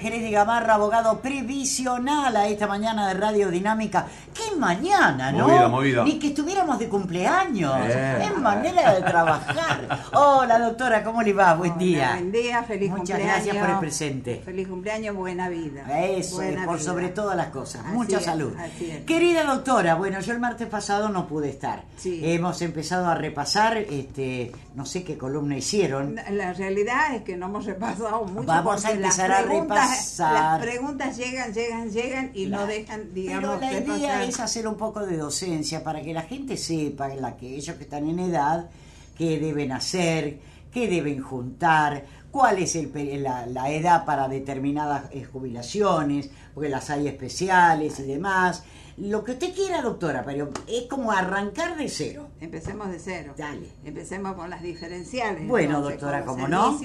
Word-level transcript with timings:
de 0.00 0.30
Gamarra, 0.30 0.74
abogado 0.74 1.20
previsional 1.20 2.34
a 2.34 2.48
esta 2.48 2.66
mañana 2.66 3.08
de 3.08 3.14
Radio 3.14 3.50
Dinámica. 3.50 4.06
¡Qué 4.32 4.56
mañana, 4.56 5.30
no! 5.30 5.46
Movida, 5.46 5.68
movida. 5.68 6.04
Ni 6.04 6.18
que 6.18 6.28
estuviéramos 6.28 6.78
de 6.78 6.88
cumpleaños. 6.88 7.74
Eh. 7.84 8.22
Es 8.24 8.38
manera 8.38 8.94
de 8.94 9.02
trabajar. 9.02 10.00
Hola, 10.14 10.58
doctora, 10.58 11.04
¿cómo 11.04 11.22
le 11.22 11.34
va? 11.34 11.54
Buen 11.54 11.72
Hola, 11.72 11.80
día. 11.80 12.10
Buen 12.14 12.32
día, 12.32 12.62
feliz 12.64 12.90
Muchas 12.90 13.18
cumpleaños. 13.18 13.44
gracias 13.44 13.56
por 13.58 13.70
el 13.70 13.78
presente. 13.80 14.42
Feliz 14.44 14.68
cumpleaños, 14.68 15.14
buena 15.14 15.48
vida. 15.50 15.82
Eso, 16.06 16.36
Buena 16.36 16.64
por 16.64 16.76
vida. 16.78 16.84
sobre 16.86 17.08
todas 17.10 17.36
las 17.36 17.48
cosas. 17.48 17.82
Así 17.84 17.94
Mucha 17.94 18.18
es, 18.18 18.24
salud. 18.24 18.54
así 18.58 18.90
es. 18.90 19.04
Querida 19.04 19.44
doctora, 19.44 19.94
bueno, 19.96 20.20
yo 20.20 20.32
el 20.32 20.40
martes 20.40 20.68
pasado 20.68 21.10
no 21.10 21.26
pude 21.26 21.50
estar. 21.50 21.82
Sí. 21.98 22.20
Hemos 22.24 22.62
empezado 22.62 23.06
a 23.08 23.14
repasar, 23.14 23.76
este, 23.76 24.52
no 24.74 24.86
sé 24.86 25.04
qué 25.04 25.18
columna 25.18 25.56
hicieron. 25.58 26.16
La 26.30 26.54
realidad 26.54 27.14
es 27.14 27.22
que 27.22 27.36
no 27.36 27.46
hemos 27.46 27.66
repasado 27.66 28.24
mucho. 28.24 28.46
Vamos 28.46 28.84
a 28.86 28.90
empezar 28.92 29.30
a 29.30 29.42
repasar. 29.42 29.81
Las 30.18 30.62
preguntas 30.62 31.16
llegan, 31.16 31.52
llegan, 31.52 31.90
llegan 31.90 32.30
y 32.34 32.46
no 32.46 32.58
Claro. 32.58 32.66
dejan, 32.72 33.14
digamos, 33.14 33.40
Pero 33.42 33.60
la 33.60 33.70
repasar. 33.70 33.98
idea 33.98 34.24
es 34.24 34.40
hacer 34.40 34.66
un 34.68 34.76
poco 34.76 35.04
de 35.06 35.16
docencia 35.16 35.82
para 35.82 36.02
que 36.02 36.12
la 36.12 36.22
gente 36.22 36.56
sepa, 36.56 37.08
la 37.08 37.36
que 37.36 37.56
ellos 37.56 37.76
que 37.76 37.84
están 37.84 38.08
en 38.08 38.18
edad, 38.18 38.68
qué 39.16 39.38
deben 39.38 39.72
hacer, 39.72 40.38
qué 40.72 40.88
deben 40.88 41.20
juntar, 41.20 42.04
cuál 42.30 42.58
es 42.58 42.74
el, 42.76 42.90
la, 43.22 43.46
la 43.46 43.70
edad 43.70 44.04
para 44.04 44.28
determinadas 44.28 45.04
eh, 45.12 45.24
jubilaciones, 45.24 46.30
porque 46.54 46.68
las 46.68 46.88
hay 46.90 47.08
especiales 47.08 47.98
y 48.00 48.04
demás. 48.04 48.62
Lo 48.98 49.24
que 49.24 49.32
usted 49.32 49.54
quiera, 49.54 49.80
doctora, 49.80 50.22
pero 50.24 50.50
es 50.66 50.82
como 50.84 51.12
arrancar 51.12 51.76
de 51.78 51.88
cero. 51.88 52.28
Empecemos 52.40 52.90
de 52.90 52.98
cero. 52.98 53.34
Dale. 53.36 53.66
Empecemos 53.84 54.34
con 54.34 54.50
las 54.50 54.62
diferenciales. 54.62 55.46
Bueno, 55.48 55.76
entonces, 55.78 56.00
doctora, 56.00 56.24
¿cómo 56.24 56.46
no? 56.46 56.78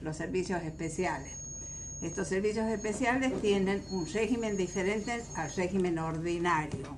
Los 0.00 0.16
servicios 0.16 0.62
especiales. 0.62 1.32
Estos 2.02 2.28
servicios 2.28 2.66
especiales 2.68 3.40
tienen 3.42 3.82
un 3.90 4.06
régimen 4.06 4.56
diferente 4.56 5.20
al 5.36 5.52
régimen 5.54 5.98
ordinario. 5.98 6.96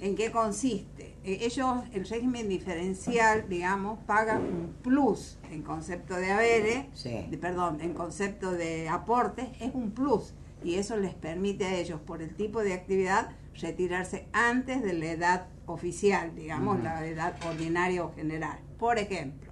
¿En 0.00 0.16
qué 0.16 0.32
consiste? 0.32 1.14
Eh, 1.22 1.38
Ellos, 1.42 1.84
el 1.92 2.08
régimen 2.08 2.48
diferencial, 2.48 3.48
digamos, 3.48 3.98
paga 4.06 4.38
un 4.38 4.74
plus 4.82 5.38
en 5.50 5.62
concepto 5.62 6.16
de 6.16 6.32
haberes, 6.32 6.86
Sí. 6.94 7.26
de- 7.30 7.38
perdón, 7.38 7.80
en 7.80 7.92
concepto 7.94 8.52
de 8.52 8.88
aportes, 8.88 9.46
es 9.60 9.72
un 9.74 9.90
plus. 9.92 10.34
Y 10.64 10.74
eso 10.76 10.96
les 10.96 11.14
permite 11.14 11.66
a 11.66 11.74
ellos, 11.76 12.00
por 12.00 12.22
el 12.22 12.34
tipo 12.34 12.60
de 12.62 12.72
actividad, 12.72 13.30
retirarse 13.60 14.26
antes 14.32 14.82
de 14.82 14.94
la 14.94 15.06
edad 15.06 15.46
oficial, 15.66 16.34
digamos, 16.34 16.82
la 16.82 17.06
edad 17.06 17.34
ordinaria 17.46 18.02
o 18.04 18.12
general. 18.14 18.58
Por 18.78 18.98
ejemplo, 18.98 19.51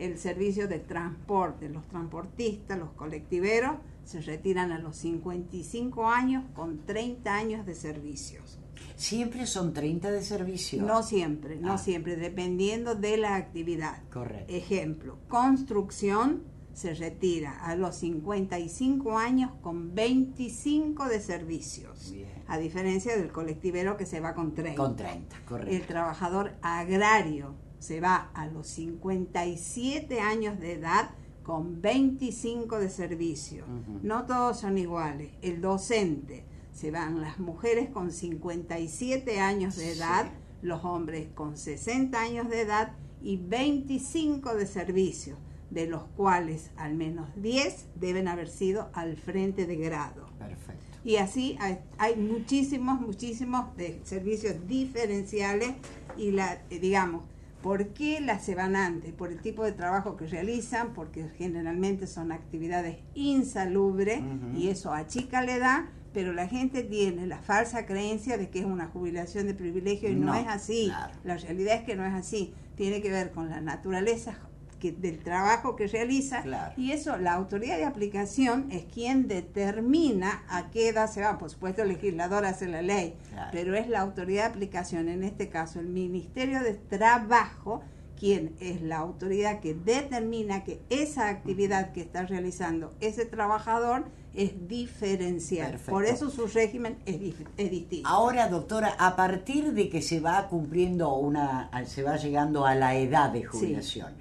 el 0.00 0.18
servicio 0.18 0.66
de 0.66 0.78
transporte, 0.78 1.68
los 1.68 1.86
transportistas, 1.88 2.78
los 2.78 2.90
colectiveros, 2.92 3.76
se 4.04 4.20
retiran 4.20 4.72
a 4.72 4.78
los 4.78 4.96
55 4.96 6.08
años 6.08 6.44
con 6.54 6.84
30 6.86 7.34
años 7.34 7.66
de 7.66 7.74
servicios. 7.74 8.58
Siempre 8.96 9.46
son 9.46 9.72
30 9.72 10.10
de 10.10 10.22
servicio. 10.22 10.82
No 10.82 11.02
siempre, 11.02 11.56
no 11.56 11.74
Ah. 11.74 11.78
siempre, 11.78 12.16
dependiendo 12.16 12.94
de 12.94 13.16
la 13.18 13.36
actividad. 13.36 14.02
Correcto. 14.10 14.52
Ejemplo, 14.52 15.18
construcción 15.28 16.42
se 16.72 16.94
retira 16.94 17.58
a 17.64 17.76
los 17.76 17.96
55 17.96 19.18
años 19.18 19.50
con 19.60 19.94
25 19.94 21.06
de 21.08 21.20
servicios. 21.20 22.12
Bien. 22.12 22.28
A 22.46 22.58
diferencia 22.58 23.16
del 23.16 23.30
colectivero 23.32 23.96
que 23.96 24.06
se 24.06 24.20
va 24.20 24.34
con 24.34 24.54
30. 24.54 24.76
Con 24.82 24.96
30, 24.96 25.36
correcto. 25.46 25.74
El 25.74 25.82
trabajador 25.86 26.52
agrario 26.62 27.54
se 27.80 28.00
va 28.00 28.30
a 28.34 28.46
los 28.46 28.68
57 28.68 30.20
años 30.20 30.58
de 30.60 30.74
edad 30.74 31.10
con 31.42 31.80
25 31.82 32.78
de 32.78 32.88
servicio. 32.90 33.64
No 34.02 34.24
todos 34.26 34.60
son 34.60 34.78
iguales. 34.78 35.30
El 35.42 35.60
docente 35.60 36.44
se 36.72 36.90
van 36.90 37.20
las 37.20 37.38
mujeres 37.40 37.88
con 37.90 38.12
57 38.12 39.40
años 39.40 39.76
de 39.76 39.92
Sí. 39.92 39.98
edad, 39.98 40.30
los 40.62 40.84
hombres 40.84 41.28
con 41.34 41.56
60 41.56 42.20
años 42.20 42.48
de 42.48 42.60
edad 42.60 42.92
y 43.22 43.36
25 43.38 44.54
de 44.54 44.66
servicio, 44.66 45.36
de 45.70 45.86
los 45.86 46.02
cuales 46.16 46.70
al 46.76 46.94
menos 46.94 47.28
10 47.36 47.86
deben 47.96 48.28
haber 48.28 48.48
sido 48.48 48.88
al 48.92 49.16
frente 49.16 49.66
de 49.66 49.76
grado. 49.76 50.26
Perfecto. 50.38 50.84
Y 51.04 51.16
así 51.16 51.56
hay, 51.60 51.78
hay 51.98 52.16
muchísimos, 52.16 53.00
muchísimos 53.00 53.74
de 53.76 54.00
servicios 54.04 54.54
diferenciales 54.68 55.72
y 56.16 56.30
la, 56.32 56.60
eh, 56.70 56.78
digamos, 56.78 57.22
¿por 57.62 57.88
qué 57.88 58.20
las 58.20 58.44
se 58.44 58.54
van 58.54 58.76
antes? 58.76 59.12
Por 59.12 59.30
el 59.32 59.40
tipo 59.40 59.64
de 59.64 59.72
trabajo 59.72 60.16
que 60.16 60.26
realizan, 60.26 60.92
porque 60.94 61.28
generalmente 61.36 62.06
son 62.06 62.32
actividades 62.32 62.98
insalubres 63.14 64.20
y 64.56 64.68
eso 64.68 64.92
achica 64.92 65.42
la 65.42 65.54
edad, 65.56 65.84
pero 66.12 66.32
la 66.32 66.48
gente 66.48 66.82
tiene 66.82 67.26
la 67.26 67.38
falsa 67.38 67.86
creencia 67.86 68.36
de 68.38 68.50
que 68.50 68.60
es 68.60 68.64
una 68.64 68.86
jubilación 68.86 69.46
de 69.46 69.54
privilegio 69.54 70.10
y 70.10 70.14
no, 70.14 70.26
No, 70.26 70.34
es 70.34 70.46
así. 70.48 70.86
claro. 70.88 71.14
La 71.24 71.36
realidad 71.36 71.76
es 71.76 71.82
que 71.84 71.96
no 71.96 72.04
es 72.04 72.14
así. 72.14 72.52
Tiene 72.76 73.00
que 73.02 73.10
ver 73.10 73.30
con 73.30 73.48
la 73.50 73.60
naturaleza 73.60 74.34
que, 74.80 74.90
del 74.90 75.20
trabajo 75.20 75.76
que 75.76 75.86
realiza 75.86 76.42
Claro. 76.42 76.72
y 76.76 76.90
eso, 76.90 77.16
la 77.18 77.34
autoridad 77.34 77.76
de 77.76 77.84
aplicación 77.84 78.66
es 78.72 78.84
quien 78.86 79.28
determina 79.28 80.42
a 80.48 80.70
qué 80.70 80.88
edad 80.88 81.08
se 81.08 81.20
va. 81.22 81.38
Por 81.38 81.50
supuesto, 81.50 81.82
el 81.82 81.88
legislador 81.90 82.44
hace 82.44 82.66
la 82.66 82.82
ley, 82.82 83.14
Claro. 83.30 83.50
pero 83.52 83.76
es 83.76 83.88
la 83.88 84.00
autoridad 84.00 84.44
de 84.46 84.50
aplicación, 84.50 85.08
en 85.08 85.22
este 85.22 85.48
caso 85.48 85.78
el 85.78 85.86
Ministerio 85.88 86.60
de 86.62 86.74
Trabajo, 86.74 87.82
quien 88.18 88.54
es 88.60 88.82
la 88.82 88.98
autoridad 88.98 89.60
que 89.60 89.72
determina 89.72 90.62
que 90.62 90.82
esa 90.90 91.28
actividad 91.30 91.92
que 91.92 92.02
está 92.02 92.26
realizando 92.26 92.92
ese 93.00 93.24
trabajador 93.24 94.04
es 94.34 94.68
diferencial. 94.68 95.70
Perfecto. 95.70 95.90
Por 95.92 96.04
eso 96.04 96.30
su 96.30 96.46
régimen 96.46 96.98
es, 97.06 97.16
es 97.56 97.70
distinto. 97.70 98.06
Ahora, 98.08 98.48
doctora, 98.48 98.94
a 98.98 99.16
partir 99.16 99.72
de 99.72 99.88
que 99.88 100.02
se 100.02 100.20
va 100.20 100.48
cumpliendo 100.48 101.14
una, 101.14 101.70
se 101.86 102.02
va 102.02 102.16
llegando 102.16 102.66
a 102.66 102.74
la 102.74 102.94
edad 102.94 103.30
de 103.30 103.44
jubilación, 103.44 104.12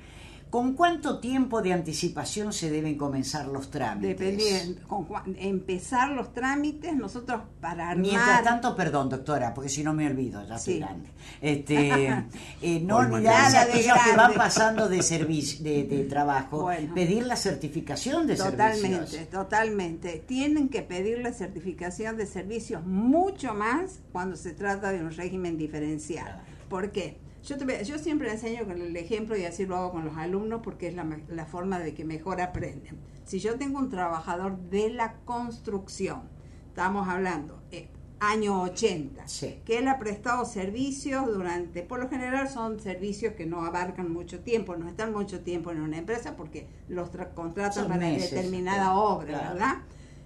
¿con 0.50 0.74
cuánto 0.74 1.20
tiempo 1.20 1.62
de 1.62 1.74
anticipación 1.74 2.54
se 2.54 2.70
deben 2.72 2.98
comenzar 2.98 3.48
los 3.48 3.70
trámites? 3.70 4.18
Dependiendo, 4.18 4.82
con 4.88 5.06
empezar 5.38 6.10
los 6.12 6.34
trámites, 6.34 6.96
nosotros 6.96 7.42
para 7.62 7.90
armar... 7.90 8.06
Mientras 8.06 8.44
tanto, 8.44 8.76
perdón, 8.76 9.10
doctora, 9.10 9.54
porque 9.54 9.70
si 9.70 9.84
no 9.84 9.94
me 9.94 10.08
olvido, 10.08 10.46
ya 10.48 10.56
estoy 10.56 10.74
Sí. 10.76 10.80
grande. 10.80 11.10
Este, 11.42 12.08
eh, 12.62 12.80
no 12.82 13.08
Nada 13.08 13.50
de 13.52 13.58
aquellos 13.72 13.98
que 14.04 14.16
van 14.16 14.34
pasando 14.34 14.90
de 14.90 15.02
servicio, 15.04 15.64
de, 15.64 15.84
de 15.84 16.04
trabajo, 16.06 16.64
Bueno. 16.64 16.94
pedir 16.96 17.26
la 17.26 17.36
certificación 17.36 18.28
de 18.28 18.36
Totalmente, 18.36 19.08
servicios. 19.08 19.30
totalmente. 19.30 20.24
Tienen 20.28 20.70
que 20.70 20.82
pedir 20.82 21.20
la 21.20 21.32
certificación 21.34 22.18
de 22.18 22.26
servicios 22.26 22.86
mucho 22.86 23.54
más 23.54 24.00
cuando 24.12 24.36
se 24.36 24.54
trata 24.54 24.92
de 24.92 25.02
un 25.04 25.12
régimen 25.12 25.58
diferencial. 25.58 26.26
Claro. 26.26 26.42
¿Por 26.70 26.92
qué? 26.92 27.18
Yo, 27.50 27.58
te 27.58 27.84
yo 27.84 27.98
siempre 27.98 28.30
enseño 28.32 28.64
con 28.66 28.80
el 28.80 28.96
ejemplo 28.96 29.36
y 29.36 29.44
así 29.44 29.66
lo 29.66 29.76
hago 29.76 29.92
con 29.92 30.06
los 30.06 30.16
alumnos 30.18 30.62
porque 30.64 30.88
es 30.90 30.94
la, 30.94 31.46
forma 31.48 31.80
de 31.80 31.96
que 31.96 32.06
mejor 32.06 32.42
aprenden. 32.42 33.00
Si 33.26 33.40
yo 33.40 33.56
tengo 33.58 33.80
un 33.80 33.90
trabajador 33.90 34.60
de 34.70 34.92
la 34.92 35.16
construcción, 35.26 36.30
estamos 36.68 37.08
hablando, 37.08 37.64
eh, 37.72 37.90
año 38.20 38.62
80, 38.62 39.28
Sí. 39.28 39.62
que 39.66 39.80
él 39.80 39.88
ha 39.88 39.98
prestado 39.98 40.46
servicios 40.46 41.26
durante, 41.26 41.82
por 41.82 42.00
lo 42.00 42.08
general 42.08 42.50
son 42.50 42.80
servicios 42.80 43.34
que 43.34 43.48
no 43.48 43.66
abarcan 43.66 44.14
mucho 44.14 44.42
tiempo, 44.42 44.76
no 44.76 44.88
están 44.88 45.12
mucho 45.12 45.40
tiempo 45.40 45.72
en 45.72 45.82
una 45.82 45.98
empresa 45.98 46.36
porque 46.36 46.68
los 46.88 47.12
tra- 47.12 47.34
contratan 47.34 47.88
para 47.88 48.00
meses, 48.00 48.30
determinada 48.30 48.94
obra, 48.94 49.28
claro. 49.40 49.54
¿verdad? 49.56 49.76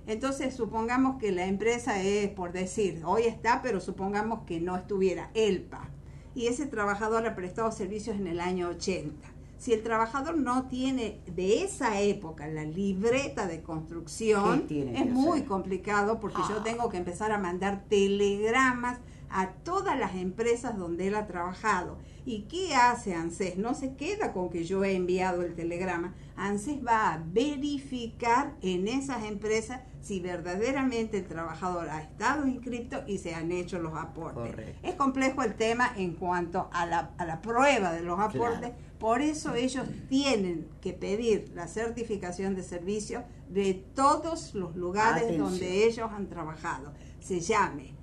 Entonces, 0.08 0.54
supongamos 0.54 1.18
que 1.22 1.32
la 1.32 1.46
empresa 1.46 2.02
es, 2.04 2.28
por 2.32 2.52
decir, 2.52 3.02
hoy 3.06 3.24
está, 3.24 3.62
pero 3.62 3.80
supongamos 3.80 4.42
que 4.46 4.60
no 4.60 4.76
estuviera 4.76 5.32
ELPA. 5.34 5.90
Y 6.36 6.48
ese 6.48 6.66
trabajador 6.66 7.26
ha 7.28 7.36
prestado 7.36 7.72
servicios 7.72 8.18
en 8.18 8.28
el 8.28 8.40
año 8.40 8.70
80. 8.70 9.28
Si 9.58 9.72
el 9.72 9.82
trabajador 9.84 10.36
no 10.38 10.68
tiene 10.68 11.20
de 11.28 11.64
esa 11.64 12.02
época 12.02 12.48
la 12.48 12.66
libreta 12.66 13.48
de 13.48 13.62
construcción, 13.62 14.62
¿Qué 14.62 14.68
tiene 14.68 15.00
es 15.02 15.10
muy 15.10 15.38
hacer? 15.40 15.46
complicado 15.48 16.20
porque 16.20 16.42
Ah. 16.44 16.48
yo 16.50 16.64
tengo 16.64 16.90
que 16.90 16.98
empezar 16.98 17.32
a 17.32 17.38
mandar 17.38 17.84
telegramas 17.88 18.98
a 19.30 19.52
todas 19.52 19.98
las 19.98 20.16
empresas 20.16 20.78
donde 20.78 21.08
él 21.08 21.16
ha 21.16 21.28
trabajado. 21.28 21.98
¿Y 22.26 22.44
qué 22.44 22.74
hace 22.74 23.14
ANSES? 23.14 23.58
No 23.58 23.74
se 23.74 23.96
queda 23.96 24.32
con 24.32 24.50
que 24.50 24.64
yo 24.64 24.84
he 24.84 24.96
enviado 24.96 25.42
el 25.42 25.56
telegrama. 25.56 26.14
ANSES 26.36 26.86
va 26.86 27.14
a 27.14 27.24
verificar 27.26 28.56
en 28.62 28.88
esas 28.88 29.24
empresas 29.26 29.82
si 30.02 30.20
verdaderamente 30.20 31.18
el 31.18 31.26
trabajador 31.26 31.90
ha 31.90 32.02
estado 32.02 32.48
inscrito 32.48 33.04
y 33.08 33.18
se 33.18 33.34
han 33.34 33.52
hecho 33.52 33.80
los 33.80 33.96
aportes. 33.96 34.52
Correcto. 34.52 34.88
Es 34.88 34.96
complejo 34.96 35.44
el 35.44 35.56
tema 35.56 35.92
en 35.96 36.14
cuanto 36.16 36.70
a 36.72 36.86
la, 36.86 37.12
a 37.18 37.26
la 37.26 37.42
prueba 37.42 37.94
de 37.94 38.02
los 38.02 38.20
aportes, 38.20 38.72
por 39.00 39.22
eso 39.22 39.54
ellos 39.56 39.86
tienen 40.10 40.68
que 40.82 40.94
pedir 40.94 41.52
la 41.54 41.68
certificación 41.68 42.56
de 42.56 42.64
servicio 42.64 43.24
de 43.50 43.74
todos 43.74 44.54
los 44.56 44.76
lugares 44.76 45.24
Atención. 45.24 45.50
donde 45.50 45.86
ellos 45.86 46.10
han 46.12 46.28
trabajado. 46.28 46.94
Se 47.20 47.40
llame 47.40 47.94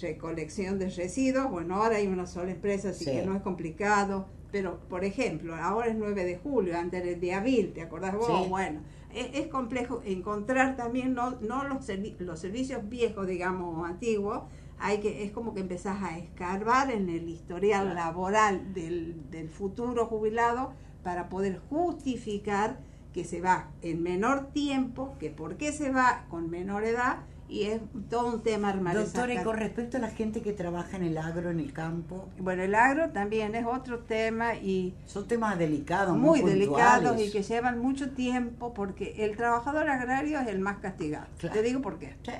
recolección 0.00 0.78
de 0.78 0.90
residuos, 0.90 1.50
bueno, 1.50 1.76
ahora 1.76 1.96
hay 1.96 2.06
una 2.06 2.26
sola 2.26 2.50
empresa, 2.52 2.90
así 2.90 3.04
Sí. 3.04 3.10
que 3.12 3.24
no 3.26 3.34
es 3.34 3.42
complicado, 3.42 4.26
pero 4.52 4.78
por 4.88 5.04
ejemplo, 5.04 5.54
ahora 5.56 5.88
es 5.88 5.96
9 5.96 6.24
de 6.24 6.36
julio, 6.38 6.78
antes 6.78 7.04
del 7.04 7.20
día 7.20 7.40
Bill, 7.40 7.72
¿te 7.72 7.82
acordás 7.82 8.14
vos? 8.14 8.26
Sí. 8.44 8.48
Bueno, 8.48 8.80
es, 9.14 9.28
es 9.34 9.46
complejo 9.48 10.02
encontrar 10.04 10.76
también 10.76 11.14
no, 11.14 11.32
no 11.40 11.64
los, 11.64 11.88
servi- 11.88 12.16
los 12.18 12.38
servicios 12.40 12.88
viejos, 12.88 13.26
digamos, 13.26 13.88
antiguos, 13.88 14.42
hay 14.78 14.98
que, 14.98 15.24
es 15.24 15.32
como 15.32 15.54
que 15.54 15.60
empezás 15.60 16.02
a 16.02 16.18
escarbar 16.18 16.90
en 16.90 17.08
el 17.08 17.28
historial 17.30 17.94
laboral 17.94 18.74
del, 18.74 19.30
del 19.30 19.48
futuro 19.48 20.06
jubilado 20.06 20.72
para 21.02 21.28
poder 21.30 21.60
justificar 21.70 22.78
que 23.14 23.24
se 23.24 23.40
va 23.40 23.70
en 23.80 24.02
menor 24.02 24.48
tiempo, 24.52 25.16
que 25.18 25.30
por 25.30 25.56
qué 25.56 25.72
se 25.72 25.90
va 25.90 26.26
con 26.28 26.50
menor 26.50 26.84
edad, 26.84 27.20
y 27.48 27.64
es 27.64 27.80
todo 28.10 28.34
un 28.34 28.42
tema 28.42 28.70
armar 28.70 28.96
Doctora, 28.96 29.34
y 29.34 29.42
con 29.42 29.56
respecto 29.56 29.96
a 29.96 30.00
la 30.00 30.10
gente 30.10 30.42
que 30.42 30.52
trabaja 30.52 30.96
en 30.96 31.04
el 31.04 31.18
agro, 31.18 31.50
en 31.50 31.60
el 31.60 31.72
campo, 31.72 32.28
Bueno, 32.38 32.62
el 32.62 32.74
agro 32.74 33.10
también 33.10 33.54
es 33.54 33.66
otro 33.66 34.00
tema 34.00 34.54
y 34.54 34.94
son 35.06 35.28
temas 35.28 35.58
delicados, 35.58 36.16
muy 36.16 36.42
muy, 36.42 36.50
delicados 36.50 37.20
y 37.20 37.30
que 37.30 37.42
llevan 37.42 37.78
mucho 37.78 38.10
tiempo 38.10 38.74
porque 38.74 39.14
el 39.18 39.36
trabajador 39.36 39.88
agrario 39.88 40.40
es 40.40 40.48
el 40.48 40.58
más 40.58 40.78
castigado. 40.78 41.26
Claro. 41.38 41.54
Te 41.54 41.62
digo 41.62 41.80
por 41.82 41.98
qué. 41.98 42.16
Sí. 42.24 42.32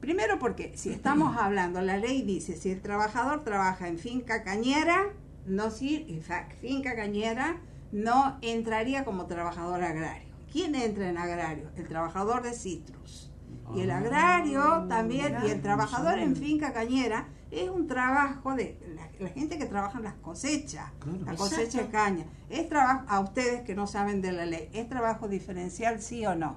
Primero 0.00 0.38
porque 0.38 0.72
si 0.76 0.90
estamos 0.90 1.36
hablando, 1.40 1.80
la 1.80 1.96
ley 1.96 2.22
dice, 2.22 2.56
si 2.56 2.70
el 2.70 2.80
trabajador 2.80 3.44
trabaja 3.44 3.88
en 3.88 3.98
finca 3.98 4.42
cañera, 4.42 5.10
no 5.46 5.70
si, 5.70 6.06
en 6.08 6.22
finca 6.60 6.96
cañera, 6.96 7.60
no 7.92 8.38
entraría 8.42 9.04
como 9.04 9.26
trabajador 9.26 9.82
agrario. 9.82 10.28
¿Quién 10.52 10.74
entra 10.74 11.08
en 11.08 11.18
agrario? 11.18 11.70
El 11.76 11.86
trabajador 11.88 12.42
de 12.42 12.52
citrus. 12.52 13.31
Y 13.74 13.80
el 13.80 13.90
Ah, 13.90 13.98
agrario 13.98 14.84
también, 14.88 15.36
y 15.46 15.50
el 15.50 15.62
trabajador 15.62 16.18
en 16.18 16.36
finca 16.36 16.72
cañera 16.72 17.28
es 17.50 17.68
un 17.70 17.86
trabajo 17.86 18.54
de 18.54 18.78
la, 18.94 19.08
la 19.18 19.28
gente 19.30 19.58
que 19.58 19.66
trabaja 19.66 19.98
en 19.98 20.04
las 20.04 20.14
cosechas, 20.14 20.90
Claro. 21.00 21.18
la 21.24 21.34
cosecha 21.34 21.82
de 21.82 21.88
caña. 21.88 22.24
Es 22.50 22.68
trabajo, 22.68 23.04
a 23.08 23.20
ustedes 23.20 23.62
que 23.62 23.74
no 23.74 23.86
saben 23.86 24.20
de 24.22 24.32
la 24.32 24.46
ley, 24.46 24.68
¿es 24.72 24.88
trabajo 24.88 25.28
diferencial 25.28 26.00
sí 26.00 26.24
o 26.26 26.34
no? 26.34 26.56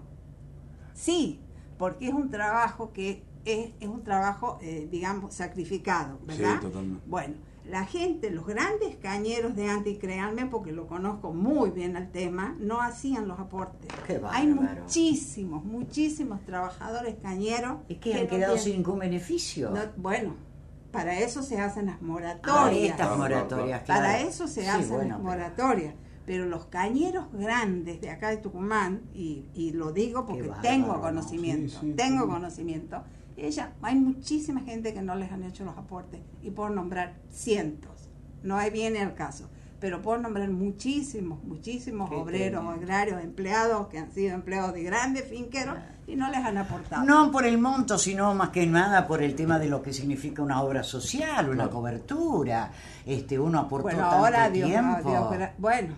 Sí, 0.94 1.42
porque 1.78 2.08
es 2.08 2.14
un 2.14 2.30
trabajo 2.30 2.92
que 2.94 3.24
es, 3.46 3.72
es 3.80 3.88
un 3.88 4.04
trabajo, 4.04 4.58
eh, 4.62 4.88
digamos, 4.92 5.34
sacrificado, 5.34 6.20
¿verdad? 6.26 6.56
Sí, 6.56 6.62
totalmente. 6.68 7.04
Bueno, 7.08 7.36
la 7.70 7.84
gente, 7.86 8.30
los 8.30 8.46
grandes 8.46 8.96
cañeros 8.98 9.56
de 9.56 9.68
antes, 9.70 9.94
y 9.94 9.98
créanme, 9.98 10.46
porque 10.46 10.72
lo 10.72 10.88
conozco 10.88 11.34
muy 11.34 11.72
bien 11.72 11.98
al 11.98 12.12
tema, 12.12 12.56
no 12.60 12.82
hacían 12.82 13.28
los 13.28 13.40
aportes. 13.40 13.90
Qué 14.06 14.22
Hay 14.30 14.48
muchísimos, 14.48 15.64
muchísimos 15.66 16.44
trabajadores 16.46 17.16
cañeros 17.22 17.78
Es 17.90 17.98
que 17.98 18.12
que 18.12 18.14
han 18.14 18.24
no 18.24 18.30
quedado 18.30 18.54
tienen- 18.54 18.64
sin 18.64 18.74
ningún 18.84 19.00
beneficio. 19.00 19.72
no, 19.72 19.80
bueno, 19.98 20.36
para 20.92 21.20
eso 21.20 21.42
se 21.42 21.60
hacen 21.60 21.88
las 21.88 21.96
Ah, 21.96 22.04
moratorias. 22.04 22.96
Claro, 22.96 23.18
moratorias, 23.18 23.82
Para 23.84 24.22
eso 24.22 24.48
se 24.48 24.62
Sí, 24.62 24.68
hacen 24.68 24.90
bueno, 24.90 25.10
las 25.16 25.20
moratorias. 25.20 25.96
Pero 26.26 26.46
los 26.46 26.66
cañeros 26.66 27.26
grandes 27.34 28.02
de 28.02 28.10
acá 28.10 28.30
de 28.30 28.38
Tucumán, 28.38 29.02
y, 29.14 29.46
y 29.54 29.74
lo 29.74 29.92
digo 29.92 30.26
porque 30.26 30.52
tengo 30.62 30.94
¿no? 30.94 31.02
conocimiento, 31.02 31.70
Sí, 31.80 31.88
sí, 31.90 31.94
tengo 31.94 32.26
sí. 32.26 32.30
conocimiento, 32.32 33.04
ella, 33.38 33.74
hay 33.82 33.96
muchísima 33.96 34.62
gente 34.62 34.94
que 34.94 35.02
no 35.02 35.16
les 35.16 35.32
han 35.32 35.44
hecho 35.44 35.66
los 35.66 35.78
aportes, 35.78 36.22
y 36.42 36.52
por 36.52 36.72
nombrar 36.72 37.16
cientos, 37.30 38.10
no 38.44 38.58
hay 38.58 38.70
viene 38.72 39.00
al 39.00 39.14
caso, 39.16 39.50
pero 39.80 40.02
por 40.02 40.20
nombrar 40.20 40.50
muchísimos, 40.50 41.44
muchísimos 41.44 42.10
Qué 42.10 42.16
obreros, 42.16 42.66
agrarios, 42.66 43.22
empleados 43.24 43.88
que 43.88 44.00
han 44.00 44.12
sido 44.12 44.34
empleados 44.34 44.74
de 44.74 44.84
grandes 44.84 45.26
finqueros 45.26 45.76
y 46.08 46.16
no 46.16 46.30
les 46.30 46.40
han 46.40 46.58
aportado. 46.58 47.04
No 47.04 47.30
por 47.32 47.46
el 47.46 47.58
monto, 47.58 47.98
sino 47.98 48.34
más 48.34 48.50
que 48.50 48.66
nada 48.66 49.06
por 49.06 49.22
el 49.22 49.36
tema 49.36 49.60
de 49.60 49.68
lo 49.68 49.82
que 49.82 49.92
significa 49.92 50.42
una 50.42 50.62
obra 50.62 50.82
social, 50.84 51.50
una 51.50 51.70
cobertura. 51.70 52.72
Este, 53.06 53.38
uno 53.38 53.60
aportó 53.60 53.84
bueno, 53.84 54.00
tanto 54.00 54.16
ahora 54.16 54.50
Dios, 54.50 54.70
tiempo. 54.70 55.10
Dios 55.10 55.24
gra- 55.32 55.54
bueno, 55.58 55.96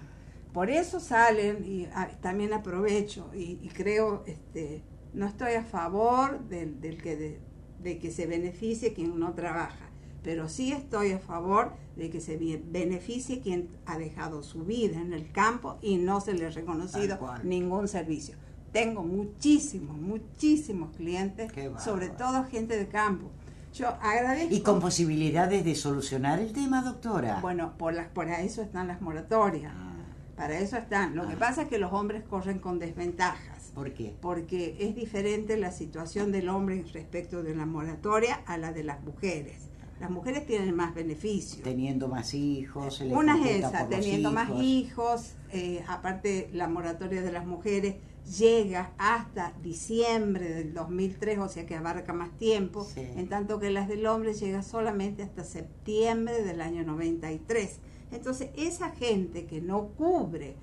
por 0.53 0.69
eso 0.69 0.99
salen 0.99 1.63
y 1.65 1.85
ah, 1.93 2.09
también 2.19 2.53
aprovecho 2.53 3.29
y, 3.33 3.59
y 3.61 3.69
creo, 3.69 4.23
este, 4.25 4.83
no 5.17 5.25
estoy 5.25 5.53
a 5.53 5.63
favor 5.63 6.39
del, 6.47 6.79
del 6.79 7.01
que 7.01 7.15
de, 7.17 7.39
de 7.81 7.97
que 7.99 8.11
se 8.11 8.27
beneficie 8.27 8.93
quien 8.93 9.19
no 9.19 9.33
trabaja, 9.33 9.89
pero 10.23 10.47
sí 10.47 10.71
estoy 10.71 11.11
a 11.11 11.19
favor 11.19 11.73
de 11.95 12.09
que 12.09 12.21
se 12.21 12.37
be- 12.37 12.61
beneficie 12.65 13.39
quien 13.41 13.69
ha 13.85 13.97
dejado 13.97 14.43
su 14.43 14.63
vida 14.63 14.99
en 15.01 15.13
el 15.13 15.31
campo 15.31 15.77
y 15.81 15.97
no 15.97 16.21
se 16.21 16.33
le 16.33 16.45
ha 16.45 16.49
reconocido 16.51 17.17
ningún 17.43 17.87
servicio. 17.87 18.35
Tengo 18.71 19.01
muchísimos, 19.03 19.97
muchísimos 19.97 20.95
clientes, 20.95 21.51
sobre 21.83 22.09
todo 22.09 22.43
gente 22.45 22.77
de 22.77 22.87
campo. 22.87 23.31
Yo 23.73 23.87
agradezco. 24.01 24.53
Y 24.53 24.61
con 24.61 24.79
posibilidades 24.79 25.63
de 25.63 25.75
solucionar 25.75 26.39
el 26.39 26.51
tema, 26.53 26.81
doctora. 26.83 27.39
Bueno, 27.41 27.73
por 27.77 27.93
las, 27.93 28.07
para 28.09 28.41
eso 28.41 28.61
están 28.61 28.87
las 28.87 29.01
moratorias. 29.01 29.73
Ah, 29.75 29.93
Para 30.35 30.59
eso 30.59 30.77
están. 30.77 31.15
Lo 31.15 31.27
que 31.27 31.33
Ah. 31.33 31.39
pasa 31.39 31.63
es 31.63 31.67
que 31.69 31.77
los 31.79 31.91
hombres 31.93 32.23
corren 32.23 32.59
con 32.59 32.77
desventajas. 32.79 33.56
¿Por 33.77 33.93
qué? 33.93 34.11
Porque 34.19 34.75
es 34.79 34.95
diferente 34.95 35.55
la 35.55 35.71
situación 35.71 36.31
del 36.31 36.49
hombre 36.49 36.83
respecto 36.93 37.43
de 37.43 37.53
la 37.53 37.67
moratoria 37.67 38.41
a 38.47 38.57
la 38.57 38.73
de 38.73 38.83
las 38.83 39.03
mujeres. 39.03 39.69
Las 39.99 40.09
mujeres 40.09 40.47
tienen 40.47 40.75
más 40.75 40.95
beneficios. 40.95 41.61
Teniendo 41.61 42.07
más 42.07 42.33
hijos. 42.33 42.95
se 42.97 43.05
Una 43.05 43.37
es 43.47 43.57
esa, 43.63 43.87
teniendo 43.87 44.31
más 44.31 44.49
hijos. 44.49 44.63
hijos, 44.63 45.33
eh, 45.51 45.83
aparte 45.87 46.49
la 46.53 46.67
moratoria 46.67 47.21
de 47.21 47.31
las 47.31 47.45
mujeres 47.45 47.97
llega 48.39 48.93
hasta 48.97 49.53
diciembre 49.61 50.49
del 50.49 50.73
2003, 50.73 51.37
o 51.37 51.47
sea 51.47 51.67
que 51.67 51.75
abarca 51.75 52.13
más 52.13 52.35
tiempo, 52.39 52.83
Sí. 52.83 53.01
en 53.15 53.29
tanto 53.29 53.59
que 53.59 53.69
las 53.69 53.87
del 53.87 54.07
hombre 54.07 54.33
llega 54.33 54.63
solamente 54.63 55.21
hasta 55.21 55.43
septiembre 55.43 56.43
del 56.43 56.61
año 56.61 56.83
93. 56.83 57.79
Entonces, 58.11 58.49
esa 58.55 58.89
gente 58.89 59.45
que 59.45 59.61
no 59.61 59.89
cubre 59.89 60.55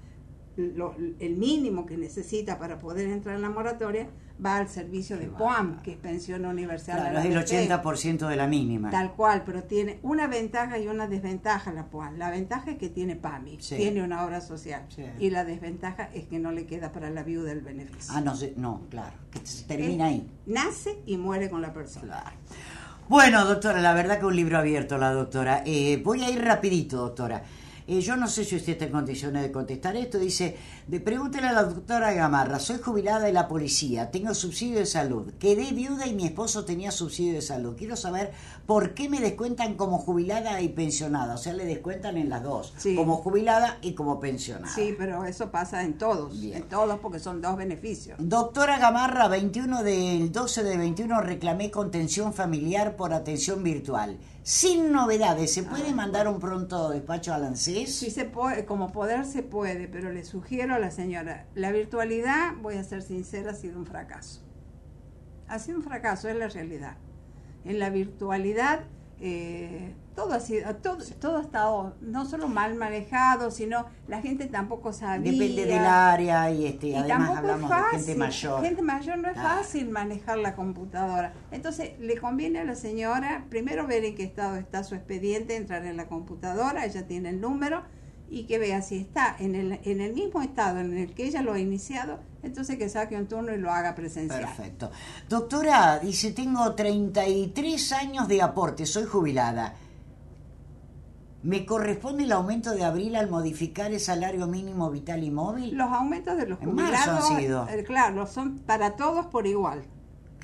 lo- 0.56 0.94
el 1.18 1.36
mínimo 1.36 1.86
que 1.86 1.96
necesita 1.96 2.58
para 2.58 2.78
poder 2.78 3.08
entrar 3.08 3.36
en 3.36 3.42
la 3.42 3.50
moratoria 3.50 4.08
va 4.44 4.56
al 4.56 4.68
servicio 4.68 5.16
de 5.16 5.26
POAM, 5.28 5.80
que 5.82 5.92
es 5.92 5.96
pensión 5.96 6.44
universal. 6.44 6.96
Claro, 6.96 7.14
la 7.14 7.20
es 7.20 7.26
el 7.26 7.34
vejez. 7.34 7.68
80% 7.70 8.26
de 8.28 8.34
la 8.36 8.46
mínima. 8.48 8.90
Tal 8.90 9.12
cual, 9.12 9.42
pero 9.46 9.62
tiene 9.62 10.00
una 10.02 10.26
ventaja 10.26 10.76
y 10.78 10.88
una 10.88 11.06
desventaja 11.06 11.72
la 11.72 11.86
POAN. 11.86 12.18
La 12.18 12.30
ventaja 12.30 12.72
es 12.72 12.78
que 12.78 12.88
tiene 12.88 13.14
PAMI, 13.14 13.58
Sí. 13.60 13.76
tiene 13.76 14.02
una 14.02 14.24
obra 14.24 14.40
social. 14.40 14.86
Sí. 14.88 15.04
Y 15.20 15.30
la 15.30 15.44
desventaja 15.44 16.10
es 16.12 16.26
que 16.26 16.38
no 16.40 16.50
le 16.50 16.66
queda 16.66 16.90
para 16.90 17.10
la 17.10 17.22
viuda 17.22 17.52
el 17.52 17.60
beneficio. 17.60 18.12
Ah, 18.14 18.20
no 18.20 18.34
no, 18.56 18.82
claro, 18.90 19.16
que 19.30 19.40
termina 19.68 20.06
ahí. 20.06 20.28
Nace 20.46 20.98
y 21.06 21.16
muere 21.16 21.48
con 21.48 21.62
la 21.62 21.72
persona. 21.72 22.06
Claro. 22.22 22.36
Bueno, 23.08 23.44
doctora, 23.44 23.80
la 23.82 23.92
verdad 23.92 24.18
que 24.18 24.26
un 24.26 24.34
libro 24.34 24.58
abierto 24.58 24.96
la 24.98 25.12
doctora. 25.12 25.62
Eh, 25.66 26.00
voy 26.02 26.22
a 26.24 26.30
ir 26.30 26.42
rapidito, 26.42 26.96
doctora. 26.96 27.42
Eh, 27.86 28.00
yo 28.00 28.16
no 28.16 28.28
sé 28.28 28.44
si 28.44 28.56
usted 28.56 28.72
está 28.72 28.86
en 28.86 28.92
condiciones 28.92 29.42
de 29.42 29.52
contestar 29.52 29.94
esto. 29.94 30.18
Dice, 30.18 30.56
de, 30.86 31.00
pregúntele 31.00 31.48
a 31.48 31.52
la 31.52 31.64
doctora 31.64 32.14
Gamarra, 32.14 32.58
soy 32.58 32.78
jubilada 32.78 33.20
de 33.26 33.32
la 33.32 33.46
policía, 33.46 34.10
tengo 34.10 34.32
subsidio 34.34 34.78
de 34.78 34.86
salud, 34.86 35.32
quedé 35.38 35.70
viuda 35.72 36.06
y 36.06 36.14
mi 36.14 36.24
esposo 36.24 36.64
tenía 36.64 36.90
subsidio 36.90 37.34
de 37.34 37.42
salud. 37.42 37.74
Quiero 37.76 37.96
saber 37.96 38.32
por 38.66 38.94
qué 38.94 39.10
me 39.10 39.20
descuentan 39.20 39.74
como 39.74 39.98
jubilada 39.98 40.62
y 40.62 40.68
pensionada. 40.70 41.34
O 41.34 41.38
sea, 41.38 41.52
le 41.52 41.66
descuentan 41.66 42.16
en 42.16 42.30
las 42.30 42.42
dos, 42.42 42.72
Sí. 42.78 42.94
como 42.96 43.16
jubilada 43.16 43.76
y 43.82 43.92
como 43.92 44.18
pensionada. 44.18 44.74
Sí, 44.74 44.94
pero 44.96 45.24
eso 45.26 45.50
pasa 45.50 45.82
en 45.82 45.98
todos, 45.98 46.40
Bien. 46.40 46.62
en 46.62 46.68
todos 46.70 46.98
porque 47.00 47.18
son 47.18 47.42
dos 47.42 47.56
beneficios. 47.56 48.16
Doctora 48.18 48.78
Gamarra, 48.78 49.28
21 49.28 49.82
del 49.82 50.32
12 50.32 50.62
de 50.64 50.76
21 50.78 51.20
reclamé 51.20 51.70
contención 51.70 52.32
familiar 52.32 52.96
por 52.96 53.12
atención 53.12 53.62
virtual. 53.62 54.16
Sin 54.46 54.92
novedades, 54.92 55.54
¿se 55.54 55.62
puede 55.62 55.94
mandar 55.94 56.28
un 56.28 56.38
pronto 56.38 56.90
despacho 56.90 57.32
al 57.32 57.46
ANSES? 57.46 57.94
Sí 57.96 58.10
se 58.10 58.26
puede, 58.26 58.66
como 58.66 58.92
poder 58.92 59.24
se 59.24 59.42
puede, 59.42 59.88
pero 59.88 60.12
le 60.12 60.22
sugiero 60.22 60.74
a 60.74 60.78
la 60.78 60.90
señora, 60.90 61.46
la 61.54 61.72
virtualidad, 61.72 62.52
voy 62.60 62.74
a 62.74 62.84
ser 62.84 63.00
sincera, 63.00 63.52
ha 63.52 63.54
sido 63.54 63.78
un 63.78 63.86
fracaso. 63.86 64.42
Ha 65.48 65.58
sido 65.58 65.78
un 65.78 65.82
fracaso, 65.82 66.28
es 66.28 66.36
la 66.36 66.48
realidad. 66.48 66.98
En 67.64 67.78
la 67.78 67.88
virtualidad 67.88 68.80
eh, 69.20 69.94
todo 70.14 70.32
ha 70.34 70.40
sido, 70.40 70.74
todo, 70.76 70.98
todo 71.20 71.38
ha 71.38 71.42
estado 71.42 71.96
no 72.00 72.24
solo 72.24 72.46
mal 72.48 72.74
manejado, 72.76 73.50
sino 73.50 73.86
la 74.06 74.20
gente 74.20 74.46
tampoco 74.46 74.92
sabía. 74.92 75.32
Depende 75.32 75.66
del 75.66 75.84
área 75.84 76.50
y 76.50 76.66
este, 76.66 76.88
Y 76.88 76.94
además 76.94 77.18
tampoco 77.34 77.38
hablamos 77.38 77.70
es 77.70 77.76
fácil. 77.76 77.98
de 77.98 78.04
gente 78.06 78.18
mayor. 78.18 78.62
Gente 78.62 78.82
mayor 78.82 79.18
no 79.18 79.28
es 79.28 79.34
Claro. 79.34 79.48
fácil 79.58 79.90
manejar 79.90 80.38
la 80.38 80.54
computadora. 80.54 81.32
Entonces, 81.50 81.98
le 81.98 82.16
conviene 82.18 82.60
a 82.60 82.64
la 82.64 82.74
señora 82.76 83.44
primero 83.50 83.86
ver 83.86 84.04
en 84.04 84.14
qué 84.14 84.22
estado 84.24 84.56
está 84.56 84.84
su 84.84 84.94
expediente, 84.94 85.56
entrar 85.56 85.84
en 85.84 85.96
la 85.96 86.06
computadora, 86.06 86.84
ella 86.84 87.06
tiene 87.06 87.30
el 87.30 87.40
número 87.40 87.82
y 88.28 88.44
que 88.44 88.58
vea 88.58 88.82
si 88.82 88.96
está 88.98 89.36
en 89.38 89.54
el, 89.54 89.80
en 89.84 90.00
el 90.00 90.12
mismo 90.14 90.42
estado 90.42 90.80
en 90.80 90.96
el 90.96 91.14
que 91.14 91.26
ella 91.26 91.42
lo 91.42 91.52
ha 91.52 91.58
iniciado, 91.60 92.18
entonces 92.42 92.76
que 92.78 92.88
saque 92.88 93.16
un 93.16 93.26
turno 93.26 93.52
y 93.54 93.58
lo 93.58 93.70
haga 93.70 93.94
presencial. 93.94 94.40
Perfecto. 94.40 94.90
Doctora, 95.28 95.98
dice, 95.98 96.32
tengo 96.32 96.74
33 96.74 97.92
años 97.92 98.26
de 98.28 98.42
aporte, 98.42 98.86
soy 98.86 99.04
jubilada. 99.04 99.74
¿Me 101.42 101.66
corresponde 101.66 102.24
el 102.24 102.32
aumento 102.32 102.72
de 102.74 102.84
abril 102.84 103.16
al 103.16 103.28
modificar 103.28 103.92
el 103.92 104.00
salario 104.00 104.46
mínimo 104.46 104.90
vital 104.90 105.22
y 105.22 105.30
móvil? 105.30 105.74
Los 105.74 105.92
aumentos 105.92 106.36
de 106.38 106.46
los 106.46 106.60
En 106.62 106.74
marzo 106.74 107.10
han 107.10 107.20
jubilados, 107.20 107.38
sido. 107.68 107.68
eh, 107.68 107.84
claro, 107.84 108.26
son 108.26 108.58
para 108.60 108.96
todos 108.96 109.26
por 109.26 109.46
igual. 109.46 109.84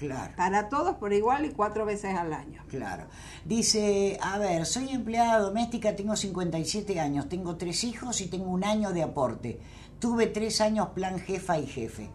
Claro. 0.01 0.33
Para 0.35 0.71
todos 0.71 0.97
por 0.97 1.13
igual 1.13 1.45
y 1.45 1.51
cuatro 1.51 1.85
veces 1.85 2.17
al 2.17 2.33
año. 2.33 2.65
Claro. 2.69 3.05
Dice, 3.45 4.19
a 4.23 4.39
ver, 4.39 4.65
soy 4.65 4.89
empleada 4.89 5.39
doméstica, 5.39 5.95
tengo 5.95 6.17
57 6.17 6.99
años, 6.99 7.29
tengo 7.29 7.57
tres 7.57 7.85
hijos 7.85 8.21
y 8.23 8.29
tengo 8.29 8.51
un 8.51 8.65
año 8.65 8.93
de 8.93 9.03
aporte. 9.03 9.61
Tuve 9.99 10.27
tres 10.27 10.63
años 10.63 10.89
plan 10.95 11.19
jefa 11.21 11.59
y 11.59 11.67
jefe. 11.67 12.09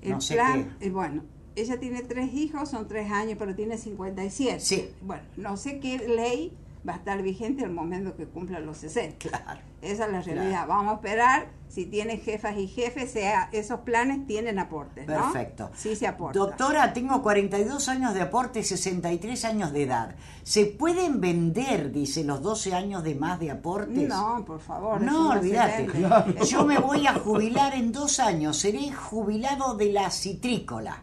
El 0.00 0.12
No 0.12 0.20
sé 0.20 0.34
plan, 0.34 0.76
eh, 0.80 0.90
bueno, 0.90 1.24
ella 1.56 1.78
tiene 1.80 2.02
tres 2.02 2.32
hijos, 2.34 2.70
son 2.70 2.86
tres 2.86 3.10
años, 3.10 3.36
pero 3.36 3.54
tiene 3.54 3.76
57. 3.76 4.60
Sí. 4.60 4.90
Bueno, 5.02 5.24
no 5.36 5.56
sé 5.56 5.80
qué 5.80 5.98
ley 5.98 6.56
va 6.88 6.94
a 6.94 6.96
estar 6.96 7.20
vigente 7.22 7.64
al 7.64 7.72
momento 7.72 8.16
que 8.16 8.26
cumpla 8.26 8.60
los 8.60 8.78
60. 8.78 9.28
Claro. 9.28 9.60
Esa 9.82 10.06
es 10.06 10.12
la 10.12 10.20
realidad. 10.20 10.48
Claro. 10.48 10.68
Vamos 10.68 10.92
a 10.92 10.94
esperar 10.94 11.48
si 11.72 11.86
tiene 11.86 12.18
jefas 12.18 12.56
y 12.58 12.68
jefes, 12.68 13.10
sea, 13.10 13.48
esos 13.50 13.80
planes 13.80 14.26
tienen 14.26 14.58
aportes, 14.58 15.08
¿no? 15.08 15.14
Perfecto. 15.14 15.70
Sí 15.74 15.96
se 15.96 16.06
aporta. 16.06 16.38
Doctora, 16.38 16.92
tengo 16.92 17.22
42 17.22 17.88
años 17.88 18.12
de 18.12 18.20
aporte, 18.20 18.62
63 18.62 19.44
años 19.46 19.72
de 19.72 19.84
edad. 19.84 20.14
¿Se 20.42 20.66
pueden 20.66 21.20
vender, 21.20 21.90
dice, 21.90 22.24
los 22.24 22.42
12 22.42 22.74
años 22.74 23.02
de 23.02 23.14
más 23.14 23.40
de 23.40 23.50
aportes? 23.50 24.06
No, 24.06 24.44
por 24.46 24.60
favor. 24.60 25.00
No, 25.00 25.30
olvídate. 25.30 25.88
Yo 26.46 26.66
me 26.66 26.78
voy 26.78 27.06
a 27.06 27.14
jubilar 27.14 27.74
en 27.74 27.90
dos 27.90 28.20
años. 28.20 28.58
Seré 28.58 28.92
jubilado 28.92 29.74
de 29.74 29.92
la 29.92 30.10
citrícola. 30.10 31.02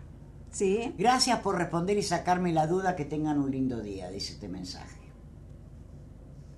Sí. 0.51 0.93
Gracias 0.97 1.39
por 1.39 1.57
responder 1.57 1.97
y 1.97 2.03
sacarme 2.03 2.53
la 2.53 2.67
duda. 2.67 2.95
Que 2.95 3.05
tengan 3.05 3.39
un 3.39 3.49
lindo 3.49 3.81
día, 3.81 4.09
dice 4.11 4.33
este 4.33 4.47
mensaje. 4.47 4.98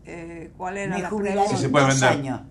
Eh, 0.06 0.52
¿Cuál 0.58 0.78
era 0.78 0.96
Me 0.96 1.02
la 1.04 1.10
pregunta? 1.10 1.48
Sí, 1.50 1.58
se 1.58 1.70
puede 1.70 1.88
vender. 1.88 2.10
años. 2.10 2.42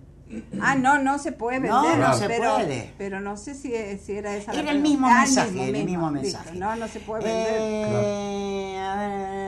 Ah, 0.61 0.77
no, 0.77 0.99
no 1.03 1.19
se 1.19 1.33
puede 1.33 1.59
No, 1.59 1.83
vender. 1.83 1.99
no 2.09 2.15
se 2.15 2.29
pero, 2.29 2.55
puede. 2.55 2.93
Pero 2.97 3.21
no 3.21 3.37
sé 3.37 3.55
si, 3.57 3.73
si 3.99 4.13
era 4.13 4.37
esa 4.37 4.53
la 4.53 4.61
Era 4.61 4.71
el 4.71 4.81
mismo 4.81 5.09
Ah, 5.11 5.23
mensaje, 5.23 5.69
el 5.71 5.85
mismo 5.85 6.09
listo. 6.13 6.39
mensaje. 6.39 6.57
No, 6.57 6.77
no 6.77 6.87
se 6.87 7.01
puede 7.01 7.25
vender. 7.25 7.47
Eh, 7.53 8.79
a 8.79 8.97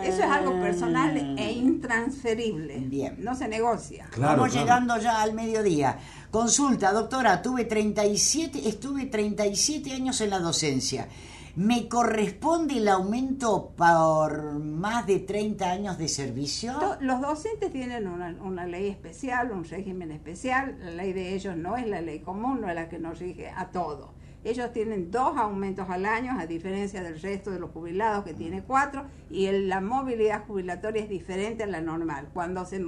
ver. 0.00 0.04
Eso 0.10 0.24
es 0.24 0.28
algo 0.28 0.60
personal 0.60 1.16
e 1.38 1.52
intransferible. 1.52 2.78
Bien. 2.80 3.14
No 3.18 3.36
se 3.36 3.46
negocia. 3.46 4.06
Claro, 4.10 4.32
Vamos 4.40 4.50
claro. 4.52 4.64
llegando 4.66 4.98
ya 4.98 5.22
al 5.22 5.34
mediodía. 5.34 5.98
Consulta, 6.32 6.90
doctora, 6.92 7.40
tuve 7.42 7.64
37, 7.64 8.68
estuve 8.68 9.06
37 9.06 9.92
años 9.92 10.20
en 10.20 10.30
la 10.30 10.40
docencia. 10.40 11.06
¿Me 11.54 11.86
corresponde 11.86 12.78
el 12.78 12.88
aumento 12.88 13.72
por 13.76 14.54
más 14.58 15.06
de 15.06 15.18
30 15.18 15.70
años 15.70 15.98
de 15.98 16.08
servicio? 16.08 16.72
Los 17.00 17.20
docentes 17.20 17.70
tienen 17.70 18.08
una, 18.08 18.34
una 18.42 18.66
ley 18.66 18.88
especial, 18.88 19.52
un 19.52 19.64
régimen 19.64 20.12
especial. 20.12 20.78
La 20.80 20.90
ley 20.92 21.12
de 21.12 21.34
ellos 21.34 21.54
no 21.56 21.76
es 21.76 21.86
la 21.86 22.00
ley 22.00 22.20
común, 22.20 22.62
no 22.62 22.68
es 22.70 22.74
la 22.74 22.88
que 22.88 22.98
nos 22.98 23.18
rige 23.18 23.50
a 23.50 23.70
todos. 23.70 24.10
Ellos 24.44 24.72
tienen 24.72 25.10
dos 25.10 25.36
aumentos 25.36 25.88
al 25.90 26.06
año, 26.06 26.32
a 26.38 26.46
diferencia 26.46 27.02
del 27.02 27.20
resto 27.20 27.50
de 27.50 27.60
los 27.60 27.70
jubilados 27.70 28.24
que 28.24 28.32
tiene 28.34 28.62
cuatro, 28.62 29.04
y 29.30 29.44
el- 29.46 29.68
la 29.68 29.80
movilidad 29.82 30.46
jubilatoria 30.46 31.02
es 31.02 31.08
diferente 31.10 31.64
a 31.64 31.66
la 31.66 31.80
normal. 31.82 32.28
Cuando 32.32 32.64
se, 32.64 32.80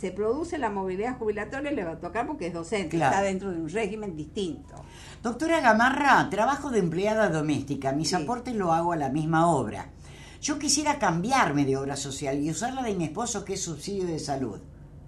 se 0.00 0.12
produce 0.12 0.56
la 0.56 0.70
movilidad 0.70 1.18
jubilatoria 1.18 1.70
le 1.70 1.84
va 1.84 1.92
a 1.92 2.00
tocar 2.00 2.26
porque 2.26 2.46
es 2.46 2.54
docente, 2.54 2.96
Claro. 2.96 3.12
está 3.14 3.22
dentro 3.22 3.50
de 3.50 3.60
un 3.60 3.68
régimen 3.68 4.16
distinto. 4.16 4.74
Doctora 5.22 5.60
Gamarra, 5.60 6.30
trabajo 6.30 6.70
de 6.70 6.78
empleada 6.78 7.28
doméstica. 7.28 7.92
Mis 7.92 8.08
Sí. 8.08 8.14
aportes 8.14 8.54
lo 8.54 8.72
hago 8.72 8.92
a 8.92 8.96
la 8.96 9.10
misma 9.10 9.46
obra. 9.54 9.88
Yo 10.40 10.58
quisiera 10.58 10.98
cambiarme 10.98 11.66
de 11.66 11.76
obra 11.76 11.96
social 11.96 12.38
y 12.40 12.50
usarla 12.50 12.82
de 12.82 12.94
mi 12.94 13.04
esposo 13.04 13.44
que 13.44 13.52
es 13.54 13.62
subsidio 13.62 14.06
de 14.06 14.18
salud. 14.18 14.58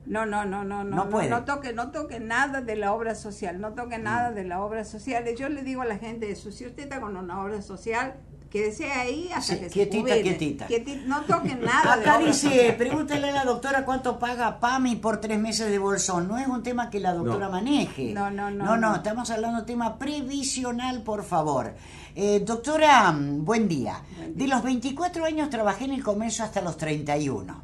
No, 0.05 0.27
no, 0.27 0.45
no, 0.45 0.63
no, 0.65 0.85
no, 0.85 0.91
No 0.97 1.05
no, 1.05 1.11
puede. 1.11 1.31
no 1.31 1.45
toque, 1.45 1.73
no 1.73 1.91
toque 1.91 2.21
nada 2.21 2.61
de 2.61 2.77
la 2.77 2.93
obra 2.93 3.15
social, 3.15 3.61
no 3.61 3.73
toque 3.73 3.97
nada 3.99 4.31
de 4.33 4.45
la 4.45 4.61
obra 4.63 4.85
social. 4.85 5.25
Yo 5.39 5.49
le 5.49 5.63
digo 5.63 5.81
a 5.81 5.87
la 5.87 5.97
gente 5.97 6.31
eso, 6.31 6.51
si 6.51 6.67
usted 6.67 6.83
está 6.83 7.01
con 7.01 7.17
una 7.17 7.41
obra 7.43 7.63
social, 7.63 8.17
quédese 8.53 8.93
ahí 8.93 9.31
hasta 9.35 9.55
Sí, 9.55 9.61
que 9.61 9.69
quietita, 9.69 10.09
se 10.09 10.15
jubile. 10.15 10.23
quietita. 10.37 10.69
Quieti- 10.69 11.03
no 11.07 11.23
toque 11.23 11.55
nada 11.55 11.95
Acá 11.95 12.19
dice, 12.19 12.49
social. 12.51 12.77
pregúntale 12.77 13.31
a 13.31 13.33
la 13.33 13.45
doctora 13.45 13.85
cuánto 13.87 14.19
paga 14.19 14.61
PAMI 14.61 14.97
por 14.97 15.21
tres 15.23 15.39
meses 15.39 15.71
de 15.71 15.79
bolsón. 15.79 16.29
No 16.29 16.37
es 16.39 16.47
un 16.47 16.63
tema 16.63 16.91
que 16.91 17.01
la 17.01 17.15
doctora 17.15 17.47
No. 17.47 17.53
maneje. 17.53 18.13
No, 18.13 18.31
no, 18.31 18.51
no, 18.51 18.65
No, 18.65 18.77
no, 18.77 18.91
no. 18.91 18.97
estamos 18.97 19.31
hablando 19.31 19.61
de 19.61 19.67
tema 19.67 19.99
previsional, 19.99 21.03
por 21.03 21.25
favor. 21.25 21.75
Eh, 22.15 22.41
doctora, 22.47 23.13
buen 23.19 23.69
día. 23.69 24.03
Buen 24.17 24.37
De 24.37 24.47
los 24.47 24.63
24 24.63 25.25
años 25.25 25.49
trabajé 25.49 25.87
en 25.87 25.93
el 25.95 26.03
comercio 26.05 26.45
hasta 26.45 26.61
los 26.61 26.77
31. 26.77 27.63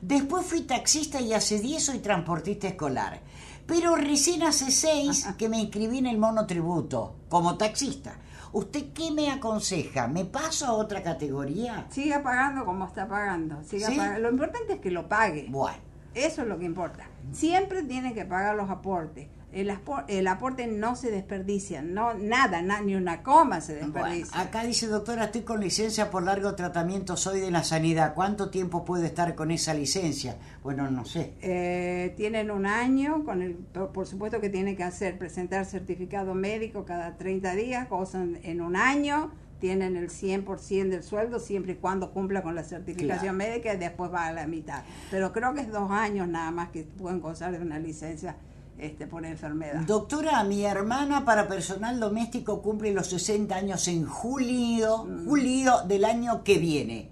Después 0.00 0.46
fui 0.46 0.62
taxista 0.62 1.20
y 1.20 1.34
hace 1.34 1.58
10 1.58 1.84
soy 1.84 1.98
transportista 1.98 2.66
escolar. 2.68 3.20
Pero 3.66 3.94
recién 3.94 4.42
hace 4.42 4.70
6 4.70 5.28
que 5.36 5.48
me 5.50 5.58
inscribí 5.60 5.98
en 5.98 6.06
el 6.06 6.16
monotributo 6.18 7.14
como 7.28 7.56
taxista. 7.56 8.16
¿Usted 8.52 8.92
qué 8.92 9.10
me 9.10 9.30
aconseja? 9.30 10.08
¿Me 10.08 10.24
paso 10.24 10.66
a 10.66 10.72
otra 10.72 11.02
categoría? 11.02 11.86
Siga 11.90 12.22
pagando 12.22 12.64
como 12.64 12.86
está 12.86 13.06
pagando. 13.06 13.62
Siga 13.62 13.88
¿Sí? 13.88 13.98
Lo 14.18 14.30
importante 14.30 14.74
es 14.74 14.80
que 14.80 14.90
lo 14.90 15.08
pague. 15.08 15.46
Bueno. 15.48 15.78
Eso 16.14 16.42
es 16.42 16.48
lo 16.48 16.58
que 16.58 16.64
importa. 16.64 17.08
Siempre 17.32 17.84
tiene 17.84 18.12
que 18.14 18.24
pagar 18.24 18.56
los 18.56 18.68
aportes. 18.68 19.28
El, 19.52 19.72
el 20.08 20.26
aporte 20.28 20.66
no 20.68 20.94
se 20.94 21.10
desperdicia, 21.10 21.82
no 21.82 22.14
nada, 22.14 22.62
na- 22.62 22.80
ni 22.82 22.94
una 22.94 23.22
coma 23.24 23.60
se 23.60 23.78
Bueno, 23.78 23.92
desperdicia. 23.94 24.40
acá 24.40 24.62
dice, 24.64 24.86
doctora, 24.86 25.24
estoy 25.24 25.42
con 25.42 25.60
licencia 25.60 26.08
por 26.10 26.22
largo 26.22 26.54
tratamiento, 26.54 27.16
soy 27.16 27.40
de 27.40 27.50
la 27.50 27.64
sanidad. 27.64 28.14
¿Cuánto 28.14 28.50
tiempo 28.50 28.84
puedo 28.84 29.02
estar 29.04 29.34
con 29.34 29.50
esa 29.50 29.74
licencia? 29.74 30.36
Bueno, 30.62 30.88
no 30.90 31.04
sé. 31.04 31.34
Eh, 31.42 32.14
tienen 32.16 32.50
un 32.52 32.64
año, 32.64 33.24
con 33.24 33.42
el, 33.42 33.54
por, 33.54 34.06
supuesto 34.06 34.40
que 34.40 34.50
tienen 34.50 34.76
que 34.76 34.84
hacer, 34.84 35.18
presentar 35.18 35.64
certificado 35.64 36.34
médico 36.34 36.84
cada 36.84 37.16
30 37.16 37.54
días, 37.56 37.88
gozan 37.88 38.38
en 38.44 38.60
un 38.60 38.76
año, 38.76 39.32
tienen 39.58 39.96
el 39.96 40.08
100% 40.10 40.88
del 40.88 41.02
sueldo 41.02 41.38
siempre 41.38 41.72
y 41.72 41.76
cuando 41.76 42.12
cumpla 42.12 42.42
con 42.42 42.54
la 42.54 42.62
certificación 42.62 43.36
Claro. 43.36 43.50
médica 43.52 43.74
y 43.74 43.76
después 43.78 44.10
va 44.12 44.26
a 44.28 44.32
la 44.32 44.46
mitad. 44.46 44.84
Pero 45.10 45.32
creo 45.32 45.52
que 45.54 45.60
es 45.60 45.70
dos 45.70 45.90
años 45.90 46.28
nada 46.28 46.50
más 46.50 46.70
que 46.70 46.84
pueden 46.84 47.20
gozar 47.20 47.52
de 47.52 47.58
una 47.58 47.78
licencia 47.78 48.36
este, 48.80 49.06
por 49.06 49.24
enfermedad. 49.26 49.82
Doctora, 49.86 50.42
mi 50.44 50.64
hermana 50.64 51.24
para 51.24 51.46
personal 51.48 52.00
doméstico 52.00 52.62
cumple 52.62 52.92
los 52.92 53.06
60 53.08 53.54
años 53.56 53.86
en 53.88 54.06
julio, 54.06 55.04
Mm. 55.04 55.26
julio 55.26 55.74
del 55.86 56.04
año 56.04 56.42
que 56.44 56.58
viene. 56.58 57.08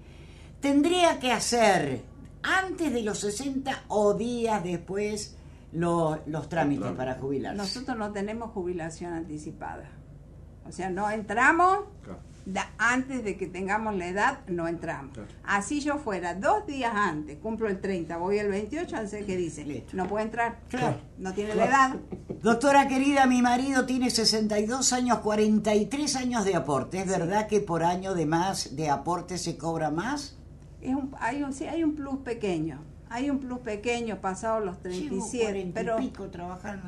¿Tendría 0.61 1.19
que 1.21 1.31
hacer 1.33 2.03
antes 2.43 2.93
de 2.93 3.03
los 3.03 3.19
60 3.21 3.85
o 3.89 4.15
días 4.15 4.63
después 4.65 5.37
lo- 5.73 6.19
los 6.27 6.49
trámites 6.49 6.93
para 6.93 7.15
jubilarse? 7.15 7.57
Nosotros 7.57 7.97
no 7.97 8.11
tenemos 8.13 8.51
jubilación 8.51 9.13
anticipada. 9.13 9.89
O 10.67 10.73
sea, 10.73 10.91
no 10.91 11.09
entramos 11.11 11.81
Claro. 12.03 12.19
Da- 12.53 12.71
antes 12.79 13.23
de 13.25 13.37
que 13.37 13.47
tengamos 13.47 13.95
la 13.97 14.07
edad, 14.09 14.39
no 14.49 14.67
entramos. 14.69 15.13
Claro. 15.15 15.29
Así 15.45 15.81
yo 15.81 15.99
fuera 15.99 16.35
dos 16.35 16.67
días 16.67 16.93
antes, 16.95 17.39
cumplo 17.39 17.69
el 17.69 17.81
30, 17.81 18.17
voy 18.17 18.39
el 18.39 18.49
28, 18.49 19.07
sé 19.07 19.25
que 19.25 19.37
dice, 19.37 19.65
Listo. 19.65 19.97
no 19.97 20.07
puede 20.09 20.25
entrar. 20.25 20.59
Claro. 20.69 20.97
No 21.19 21.33
tiene 21.35 21.55
la 21.55 21.67
edad. 21.67 21.97
Doctora 22.43 22.89
querida, 22.89 23.27
mi 23.27 23.43
marido 23.43 23.85
tiene 23.87 24.11
62 24.11 24.93
años, 24.93 25.19
43 25.19 26.17
años 26.17 26.45
de 26.45 26.55
aporte. 26.57 27.01
¿Es 27.01 27.07
verdad 27.07 27.47
que 27.49 27.61
por 27.61 27.83
año 27.85 28.15
de 28.15 28.27
más 28.27 28.75
de 28.77 28.89
aporte 28.91 29.39
se 29.39 29.57
cobra 29.57 29.91
más? 29.91 30.37
Es 30.81 30.95
un, 30.95 31.15
hay 31.21 31.43
un, 31.43 31.53
sí, 31.53 31.67
hay 31.67 31.83
un 31.85 31.95
plus 31.95 32.19
pequeño. 32.21 32.81
Hay 33.11 33.31
un 33.31 33.39
plus 33.41 33.59
pequeño 33.61 34.21
pasado 34.21 34.61
los 34.61 34.81
37, 34.83 35.71
pero, 35.75 35.97
pico 35.97 36.29
trabajando. 36.29 36.87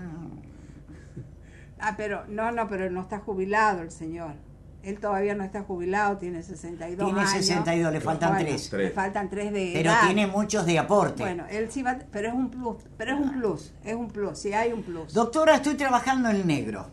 ah, 1.81 1.95
pero 1.97 2.27
no, 2.29 2.53
no, 2.53 2.69
pero 2.69 2.91
no 2.91 3.01
está 3.01 3.19
jubilado 3.21 3.83
el 3.83 3.91
señor. 3.91 4.35
Él 4.83 4.99
todavía 4.99 5.35
no 5.35 5.45
está 5.45 5.63
jubilado, 5.63 6.17
tiene 6.17 6.43
62 6.43 7.05
Tiene 7.07 7.21
años. 7.21 7.33
62, 7.33 7.93
le 7.93 8.01
faltan 8.01 8.31
Bueno, 8.33 8.47
tres. 8.49 8.73
Le 8.73 8.91
faltan 8.91 9.29
tres 9.29 9.53
de 9.53 9.73
Pero 9.75 9.91
edad. 9.91 10.07
tiene 10.07 10.27
muchos 10.27 10.65
de 10.65 10.79
aporte. 10.79 11.23
Bueno, 11.23 11.45
él 11.51 11.71
sí 11.71 11.83
va, 11.83 11.99
pero 12.11 12.29
es 12.29 12.35
un 12.35 12.51
plus, 12.51 12.77
pero 12.97 13.15
es 13.15 13.21
un 13.21 13.31
plus, 13.33 13.73
es 13.85 13.95
un 13.95 14.09
plus, 14.09 14.39
sí 14.39 14.53
hay 14.55 14.73
un 14.73 14.83
plus. 14.83 15.13
Doctora, 15.13 15.57
estoy 15.57 15.75
trabajando 15.75 16.31
en 16.31 16.47
negro. 16.47 16.87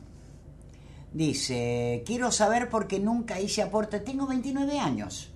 Dice, 1.14 2.04
quiero 2.06 2.32
saber 2.32 2.70
por 2.70 2.88
qué 2.88 3.00
nunca 3.00 3.40
hice 3.40 3.62
aporte. 3.62 4.00
Tengo 4.02 4.28
29 4.28 4.80
años. 4.80 5.34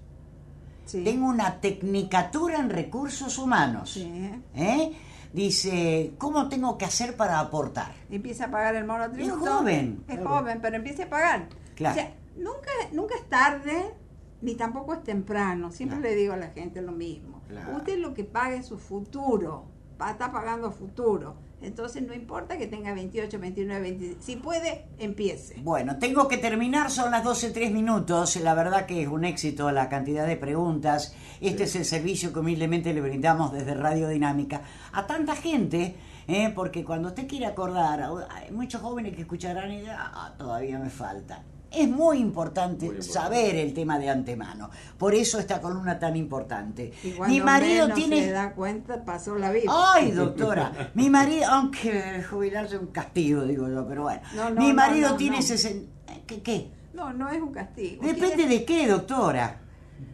Sí. 0.86 1.03
tengo 1.05 1.27
una 1.27 1.62
tecnicatura 1.62 2.60
en 2.60 2.70
recursos 2.70 3.38
humanos. 3.38 3.91
Sí. 3.93 4.29
¿Eh? 4.55 4.91
Dice, 5.31 6.12
¿cómo 6.17 6.50
tengo 6.50 6.77
que 6.77 6.84
hacer 6.84 7.15
para 7.15 7.39
aportar? 7.39 7.93
empieza 8.10 8.46
a 8.46 8.51
pagar 8.51 8.75
el 8.75 8.84
monotributo. 8.84 9.46
Es 9.46 9.50
joven. 9.50 10.03
Es 10.10 10.20
joven, 10.20 10.60
pero 10.62 10.75
empieza 10.75 11.03
a 11.03 11.10
pagar. 11.10 11.48
Claro. 11.75 11.93
O 11.96 11.98
sea, 11.98 12.13
nunca, 12.41 12.71
nunca 12.91 13.15
es 13.15 13.27
tarde, 13.29 13.93
ni 14.41 14.55
tampoco 14.55 14.93
es 14.93 15.03
temprano. 15.03 15.71
Siempre 15.71 16.00
Claro. 16.00 16.13
le 16.15 16.21
digo 16.21 16.33
a 16.33 16.38
la 16.38 16.48
gente 16.50 16.81
lo 16.81 16.91
mismo. 16.91 17.41
Claro. 17.48 17.77
Usted 17.77 17.98
lo 18.00 18.13
que 18.13 18.24
paga 18.24 18.55
es 18.55 18.65
su 18.65 18.77
futuro. 18.77 19.65
Está 20.10 20.31
pagando 20.31 20.71
futuro. 20.71 21.36
Entonces 21.62 22.01
no 22.01 22.15
importa 22.15 22.57
que 22.57 22.65
tenga 22.65 22.91
28, 22.91 23.38
29, 23.38 23.81
20. 23.81 24.17
Si 24.19 24.36
puede, 24.36 24.88
empiece. 24.98 25.62
Bueno, 25.62 26.00
tengo 26.00 26.27
que 26.27 26.39
terminar, 26.39 26.89
son 26.89 27.12
las 27.12 27.24
12, 27.24 27.51
3 27.51 27.71
minutos. 27.71 28.36
La 28.38 28.55
verdad 28.55 28.88
que 28.88 29.03
es 29.03 29.07
un 29.07 29.25
éxito 29.25 29.69
la 29.71 29.88
cantidad 29.89 30.25
de 30.25 30.38
preguntas. 30.38 31.15
Este 31.39 31.65
es 31.65 31.75
el 31.75 31.86
servicio 31.86 32.33
que 32.33 32.39
humildemente 32.39 32.91
le 32.95 33.01
brindamos 33.01 33.51
desde 33.53 33.75
Radio 33.75 34.07
Dinámica 34.07 34.63
a 34.91 35.05
tanta 35.05 35.36
gente, 35.36 35.95
¿eh? 36.27 36.51
porque 36.55 36.83
cuando 36.83 37.10
usted 37.10 37.27
quiere 37.27 37.45
acordar, 37.45 38.01
hay 38.31 38.51
muchos 38.51 38.81
jóvenes 38.81 39.13
que 39.15 39.21
escucharán 39.21 39.71
y 39.71 39.81
dirán, 39.81 39.98
"Ah, 40.00 40.33
todavía 40.36 40.79
me 40.79 40.89
falta. 40.89 41.43
Es 41.71 41.87
muy 41.89 42.17
importante, 42.19 42.85
Muy 42.85 42.95
importante. 42.95 43.13
saber 43.13 43.55
el 43.55 43.73
tema 43.73 43.97
de 43.97 44.09
antemano. 44.09 44.69
Por 44.97 45.15
eso 45.15 45.39
esta 45.39 45.61
columna 45.61 45.97
tan 45.97 46.17
importante. 46.17 46.91
Y 47.03 47.13
Mi 47.27 47.39
marido 47.39 47.83
menos 47.87 47.97
tiene... 47.97 48.23
se 48.23 48.31
da 48.31 48.51
cuenta, 48.53 49.05
pasó 49.05 49.35
la 49.37 49.51
vida. 49.51 49.71
Ay, 49.93 50.11
doctora, 50.11 50.91
mi 50.95 51.09
marido, 51.09 51.45
aunque 51.49 52.23
jubilarse 52.29 52.75
es 52.75 52.81
un 52.81 52.87
castigo, 52.87 53.43
digo 53.43 53.69
yo, 53.69 53.87
pero 53.87 54.03
bueno. 54.03 54.21
No, 54.35 54.49
no, 54.49 54.61
mi 54.61 54.73
marido 54.73 55.11
no, 55.11 55.15
tiene 55.15 55.37
no. 55.37 55.41
60... 55.43 55.91
¿Qué? 56.27 56.41
qué? 56.41 56.71
No, 56.93 57.13
no 57.13 57.29
es 57.29 57.41
un 57.41 57.53
castigo. 57.53 58.03
Depende 58.03 58.47
de 58.47 58.65
qué, 58.65 58.85
doctora. 58.87 59.59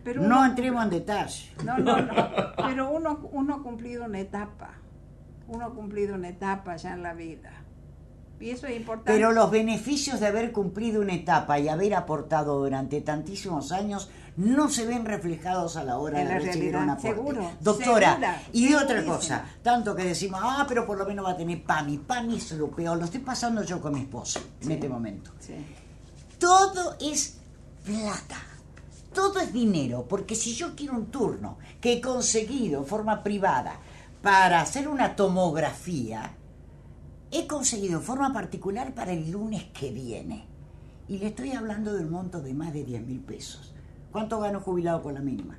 pero 0.03 0.21
no 0.21 0.45
entremos 0.45 0.83
en 0.83 0.89
detalle. 0.91 1.51
No, 1.65 1.77
no, 1.79 1.99
no. 2.01 2.13
Pero 2.67 2.91
uno, 2.91 3.27
uno 3.31 3.55
ha 3.55 3.63
cumplido 3.63 4.05
una 4.05 4.19
etapa. 4.19 4.73
Uno 5.47 5.65
ha 5.65 5.73
cumplido 5.73 6.13
una 6.15 6.29
etapa 6.29 6.75
ya 6.75 6.93
en 6.93 7.01
la 7.01 7.13
vida. 7.13 7.51
Y 8.39 8.51
eso 8.51 8.67
es 8.67 8.77
importante. 8.77 9.11
Pero 9.11 9.31
los 9.31 9.49
beneficios 9.49 10.19
de 10.19 10.27
haber 10.27 10.51
cumplido 10.51 11.01
una 11.01 11.13
etapa 11.13 11.59
y 11.59 11.69
haber 11.69 11.95
aportado 11.95 12.59
durante 12.59 13.01
tantísimos 13.01 13.71
años 13.71 14.09
no 14.35 14.69
se 14.69 14.85
ven 14.85 15.05
reflejados 15.05 15.75
a 15.77 15.83
la 15.83 15.97
hora 15.97 16.21
En 16.21 16.27
de 16.27 16.33
la 16.33 16.39
recibir 16.39 16.71
realidad, 16.71 16.83
un 16.83 16.89
aporte. 16.91 17.07
seguro, 17.09 17.51
Doctora, 17.59 18.09
segura, 18.11 18.41
y 18.53 18.73
otra 18.75 18.87
segurísima. 19.01 19.15
cosa, 19.15 19.45
tanto 19.63 19.95
que 19.95 20.03
decimos, 20.03 20.39
ah, 20.43 20.65
pero 20.67 20.85
por 20.85 20.97
lo 20.99 21.05
menos 21.05 21.25
va 21.25 21.31
a 21.31 21.37
tener 21.37 21.63
PAMI. 21.63 21.97
PAMI 21.97 22.37
es 22.37 22.51
lo 22.51 22.69
peor, 22.69 22.97
lo 22.99 23.05
estoy 23.05 23.21
pasando 23.21 23.63
yo 23.63 23.81
con 23.81 23.93
mi 23.95 24.01
esposa 24.01 24.39
en 24.61 24.71
este 24.71 24.87
momento. 24.87 25.31
Sí. 25.39 25.53
todo 26.37 26.95
es 27.01 27.37
plata. 27.83 28.37
Todo 29.13 29.39
es 29.39 29.51
dinero, 29.51 30.05
porque 30.07 30.35
si 30.35 30.53
yo 30.53 30.75
quiero 30.75 30.93
un 30.93 31.07
turno 31.07 31.57
que 31.81 31.93
he 31.93 32.01
conseguido 32.01 32.81
en 32.81 32.85
forma 32.85 33.23
privada 33.23 33.79
para 34.21 34.61
hacer 34.61 34.87
una 34.87 35.15
tomografía, 35.15 36.33
he 37.31 37.47
conseguido 37.47 37.99
forma 38.01 38.31
particular 38.33 38.93
para 38.93 39.11
el 39.13 39.29
lunes 39.31 39.65
que 39.73 39.91
viene. 39.91 40.45
Y 41.07 41.17
le 41.19 41.27
estoy 41.27 41.51
hablando 41.53 41.93
del 41.93 42.07
monto 42.07 42.41
de 42.41 42.53
más 42.53 42.73
de 42.73 42.83
10 42.83 43.01
mil 43.05 43.19
pesos. 43.21 43.73
¿Cuánto 44.11 44.39
gano 44.39 44.59
jubilado 44.59 45.01
con 45.01 45.13
la 45.13 45.21
mínima? 45.21 45.57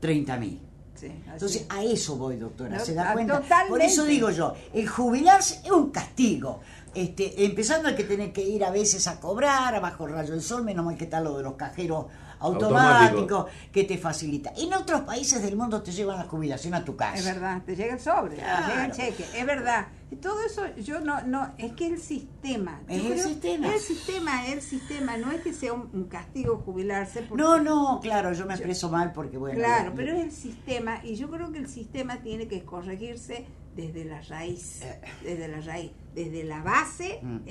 30 0.00 0.36
mil. 0.38 0.60
Sí, 0.94 1.08
Entonces, 1.30 1.62
es. 1.62 1.66
a 1.70 1.82
eso 1.82 2.16
voy, 2.16 2.36
doctora, 2.36 2.78
No, 2.78 2.84
¿se 2.84 2.94
da 2.94 3.10
a- 3.10 3.12
cuenta? 3.12 3.34
Por 3.34 3.42
totalmente. 3.42 3.84
eso 3.86 4.04
digo 4.04 4.30
yo, 4.30 4.54
el 4.72 4.88
jubilarse 4.88 5.60
es 5.62 5.70
un 5.70 5.90
castigo. 5.90 6.60
Este, 6.94 7.44
empezando 7.44 7.88
hay 7.88 7.94
que 7.94 8.04
tener 8.04 8.32
que 8.32 8.40
ir 8.42 8.64
a 8.64 8.70
veces 8.70 9.06
a 9.06 9.20
cobrar, 9.20 9.74
a 9.74 9.80
bajo 9.80 10.06
rayo 10.06 10.30
del 10.32 10.40
sol, 10.40 10.64
menos 10.64 10.86
mal 10.86 10.96
que 10.96 11.04
está 11.04 11.20
lo 11.20 11.36
de 11.36 11.42
los 11.42 11.52
cajeros 11.56 12.06
automáticos, 12.38 13.20
Automático. 13.20 13.46
que 13.72 13.84
te 13.84 13.98
facilita. 13.98 14.52
En 14.56 14.72
otros 14.72 15.02
países 15.02 15.42
del 15.42 15.56
mundo 15.56 15.82
te 15.82 15.92
llevan 15.92 16.16
la 16.16 16.24
jubilación 16.24 16.72
a 16.72 16.82
tu 16.84 16.96
casa. 16.96 17.18
Es 17.18 17.24
verdad, 17.26 17.62
te 17.66 17.76
llega 17.76 17.92
el 17.94 18.00
sobre, 18.00 18.36
te 18.36 18.42
Claro. 18.42 18.66
llega 18.68 18.84
el 18.86 18.92
cheque, 18.92 19.26
es 19.34 19.46
verdad. 19.46 19.86
Y 20.10 20.16
Todo 20.16 20.40
eso 20.44 20.62
yo 20.76 21.00
no, 21.00 21.20
no, 21.22 21.52
es 21.58 21.72
que 21.72 21.86
el 21.88 22.00
sistema. 22.00 22.80
Es 22.88 23.04
el 23.04 23.18
sistema. 23.18 23.74
El 23.74 23.80
sistema, 23.80 24.46
el 24.48 24.62
sistema, 24.62 25.16
no 25.16 25.32
es 25.32 25.40
que 25.40 25.52
sea 25.52 25.72
un, 25.72 25.90
un 25.92 26.04
castigo 26.04 26.58
jubilarse. 26.64 27.22
porque- 27.22 27.42
No, 27.42 27.60
no, 27.60 27.98
claro, 28.00 28.32
yo 28.32 28.46
me 28.46 28.54
expreso 28.54 28.88
mal 28.88 29.12
porque, 29.12 29.36
bueno. 29.36 29.58
Claro, 29.58 29.92
pero 29.96 30.12
es 30.12 30.22
el 30.24 30.30
sistema 30.32 31.04
y 31.04 31.16
yo 31.16 31.28
creo 31.28 31.50
que 31.50 31.58
el 31.58 31.68
sistema 31.68 32.18
tiene 32.18 32.46
que 32.46 32.62
corregirse 32.64 33.46
desde 33.76 34.04
la 34.06 34.22
raíz, 34.22 34.80
desde 35.22 35.48
la 35.48 35.60
raíz, 35.60 35.92
desde 36.14 36.44
la 36.44 36.62
base, 36.62 37.20
Eh. 37.22 37.22
Mm. 37.22 37.44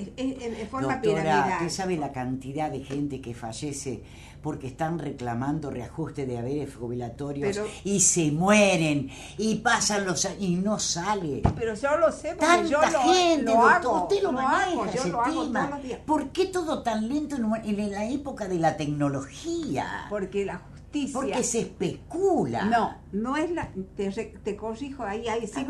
de 0.57 0.67
forma 0.69 0.93
Doctora, 0.95 1.21
piramidal. 1.21 1.51
¿usted 1.61 1.69
sabe 1.69 1.97
la 1.97 2.11
cantidad 2.11 2.71
de 2.71 2.83
gente 2.83 3.21
que 3.21 3.33
fallece 3.35 4.01
porque 4.41 4.67
están 4.67 4.97
reclamando 4.99 5.69
reajuste 5.71 6.25
de 6.25 6.37
haberes 6.37 6.75
jubilatorios 6.75 7.55
Pero- 7.55 7.67
y 7.83 7.99
se 7.99 8.31
mueren 8.31 9.09
y 9.37 9.55
pasan 9.55 10.05
los 10.05 10.25
años 10.25 10.41
y 10.41 10.55
no 10.55 10.79
sale? 10.79 11.43
Pero 11.55 11.75
yo 11.75 11.97
lo 11.97 12.11
sé 12.11 12.29
porque 12.29 12.45
Tanta 12.45 12.69
yo 12.69 12.81
lo, 12.81 12.99
gente, 13.13 13.43
lo 13.43 13.51
doctor, 13.53 13.71
hago, 13.73 14.01
usted 14.03 14.23
lo, 14.23 14.31
maneja 14.31 14.63
hago, 14.63 14.85
yo 14.93 15.05
lo 15.07 15.21
hago 15.21 15.43
todos 15.51 15.69
los 15.69 15.83
días. 15.83 15.99
¿Por 16.05 16.29
qué 16.29 16.45
todo 16.47 16.81
tan 16.81 17.07
lento 17.07 17.35
en, 17.35 17.79
en 17.79 17.91
la 17.91 18.05
época 18.09 18.47
de 18.47 18.57
la 18.59 18.75
tecnología? 18.77 20.07
Porque 20.09 20.45
la 20.45 20.57
justicia... 20.57 21.13
Porque 21.13 21.43
se 21.43 21.59
especula. 21.61 22.65
No, 22.65 22.95
no 23.11 23.35
es 23.37 23.51
la. 23.51 23.69
Te, 23.97 24.09
te 24.11 24.55
corrijo 24.55 25.03
ahí, 25.03 25.27
ahí 25.27 25.45
sí, 25.45 25.65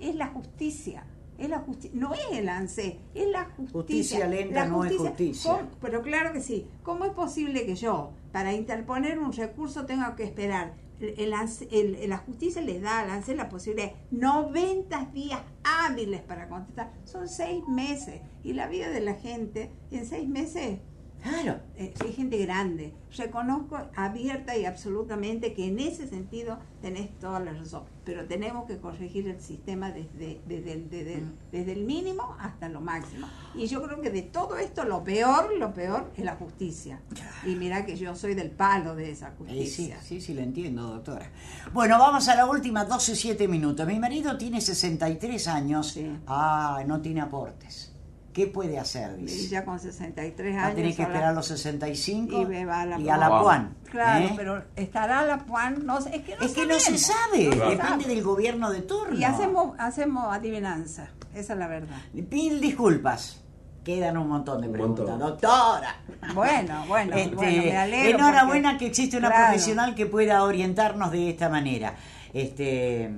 es 0.00 0.14
la 0.14 0.28
justicia. 0.28 1.04
Es 1.38 1.48
la 1.48 1.60
justicia, 1.60 1.98
no 1.98 2.12
es 2.12 2.20
el 2.32 2.50
ANSE, 2.50 2.98
es 3.14 3.28
la 3.30 3.46
justicia. 3.46 3.72
Justicia 3.72 4.26
lenta 4.26 4.64
La 4.64 4.66
no 4.68 4.84
es 4.84 4.94
justicia. 4.94 5.50
¿Cómo- 5.52 5.70
pero 5.80 6.02
claro 6.02 6.34
que 6.34 6.40
sí. 6.42 6.66
¿Cómo 6.82 7.06
es 7.06 7.12
posible 7.12 7.64
que 7.64 7.76
yo, 7.76 8.10
para 8.30 8.52
interponer 8.52 9.18
un 9.18 9.32
recurso, 9.32 9.86
tenga 9.86 10.14
que 10.16 10.24
esperar? 10.24 10.74
El, 11.00 11.14
el 11.18 11.32
el- 11.70 12.10
la 12.10 12.18
justicia 12.18 12.60
le 12.60 12.78
da 12.78 13.00
al 13.00 13.08
ANSE 13.10 13.34
la 13.34 13.48
posibilidad 13.48 13.88
de 13.90 13.96
90 14.10 15.06
días 15.14 15.40
hábiles 15.64 16.20
para 16.20 16.46
contestar. 16.50 16.92
Son 17.04 17.26
seis 17.26 17.62
meses. 17.68 18.20
Y 18.44 18.52
la 18.52 18.66
vida 18.68 18.90
de 18.90 19.00
la 19.00 19.14
gente 19.14 19.70
en 19.90 20.04
seis 20.04 20.28
meses 20.28 20.78
Claro. 21.22 21.60
eh, 21.76 21.92
soy 21.98 22.12
gente 22.12 22.38
grande. 22.38 22.94
Reconozco 23.16 23.78
abierta 23.96 24.56
y 24.56 24.64
absolutamente 24.64 25.52
que 25.54 25.66
en 25.66 25.78
ese 25.78 26.06
sentido 26.08 26.58
tenés 26.80 27.10
toda 27.18 27.40
la 27.40 27.52
razón. 27.52 27.82
Pero 28.04 28.26
tenemos 28.26 28.66
que 28.66 28.78
corregir 28.78 29.28
el 29.28 29.40
sistema 29.40 29.90
desde, 29.90 30.40
desde, 30.46 30.72
el, 30.72 30.90
desde, 30.90 31.14
el- 31.14 31.24
Mm. 31.24 31.32
desde 31.52 31.72
el 31.72 31.84
mínimo 31.84 32.36
hasta 32.38 32.68
lo 32.68 32.80
máximo. 32.80 33.26
Y 33.54 33.66
yo 33.66 33.82
creo 33.82 34.00
que 34.00 34.10
de 34.10 34.22
todo 34.22 34.56
esto 34.56 34.84
lo 34.84 35.04
peor, 35.04 35.52
lo 35.58 35.74
peor 35.74 36.10
es 36.16 36.24
la 36.24 36.36
justicia. 36.36 37.00
Y 37.46 37.54
mira 37.56 37.84
que 37.84 37.96
yo 37.96 38.14
soy 38.14 38.34
del 38.34 38.50
palo 38.50 38.94
de 38.94 39.10
esa 39.10 39.28
Eh, 39.28 39.32
sí, 39.36 39.44
justicia. 39.46 40.00
sí, 40.02 40.20
sí, 40.20 40.34
lo 40.34 40.40
entiendo, 40.40 40.82
doctora. 40.88 41.30
Bueno, 41.72 41.98
vamos 41.98 42.28
a 42.28 42.34
la 42.34 42.46
última, 42.46 42.84
12, 42.84 43.14
7 43.14 43.46
minutos. 43.48 43.86
Mi 43.86 43.98
marido 43.98 44.36
tiene 44.38 44.60
63 44.60 45.48
años. 45.48 45.88
Sí. 45.88 46.10
Ah, 46.26 46.82
no 46.86 47.00
tiene 47.00 47.20
aportes. 47.20 47.94
¿Qué 48.32 48.46
puede 48.46 48.78
hacer? 48.78 49.16
Y 49.18 49.24
Dice. 49.24 49.48
ya 49.48 49.64
con 49.64 49.80
63 49.80 50.54
Va 50.56 50.60
a 50.60 50.64
años. 50.66 50.76
tener 50.76 50.94
que 50.94 51.02
esperar 51.02 51.34
los 51.34 51.46
65 51.46 52.42
Y 52.42 52.46
me 52.46 52.64
va 52.64 52.82
a 52.82 52.86
la 52.86 53.00
y 53.00 53.08
a 53.08 53.16
la 53.16 53.28
Puan. 53.28 53.42
Puan. 53.42 53.76
Claro, 53.90 54.24
¿eh? 54.26 54.32
pero 54.36 54.64
estará 54.76 55.22
la 55.24 55.38
PUAN, 55.38 55.84
no 55.84 56.00
sé, 56.00 56.14
es 56.14 56.22
que 56.22 56.36
no 56.36 56.42
es 56.44 56.52
que 56.52 56.64
no 56.66 56.78
se 56.78 56.96
sabe, 56.96 57.44
No 57.56 57.70
depende 57.70 57.76
sabe. 57.82 58.04
del 58.04 58.22
gobierno 58.22 58.70
de 58.70 58.82
turno. 58.82 59.18
Y 59.18 59.24
hacemos, 59.24 59.74
hacemos 59.80 60.32
adivinanza, 60.32 61.08
esa 61.34 61.52
es 61.54 61.58
la 61.58 61.66
verdad. 61.66 61.96
Mil 62.12 62.60
disculpas. 62.60 63.42
Quedan 63.82 64.16
un 64.18 64.28
montón 64.28 64.60
de 64.60 64.68
Un 64.68 64.72
preguntas. 64.74 65.06
montón. 65.08 65.28
Doctora. 65.30 65.96
Bueno, 66.34 66.84
bueno, 66.86 67.16
Este, 67.16 67.34
bueno, 67.34 67.62
me 67.64 67.76
alegro. 67.76 68.18
enhorabuena 68.18 68.70
porque- 68.72 68.84
que 68.84 68.90
existe 68.90 69.16
una 69.16 69.28
Claro. 69.30 69.46
profesional 69.46 69.94
que 69.96 70.06
pueda 70.06 70.44
orientarnos 70.44 71.10
de 71.10 71.30
esta 71.30 71.48
manera. 71.48 71.94
Este, 72.32 73.10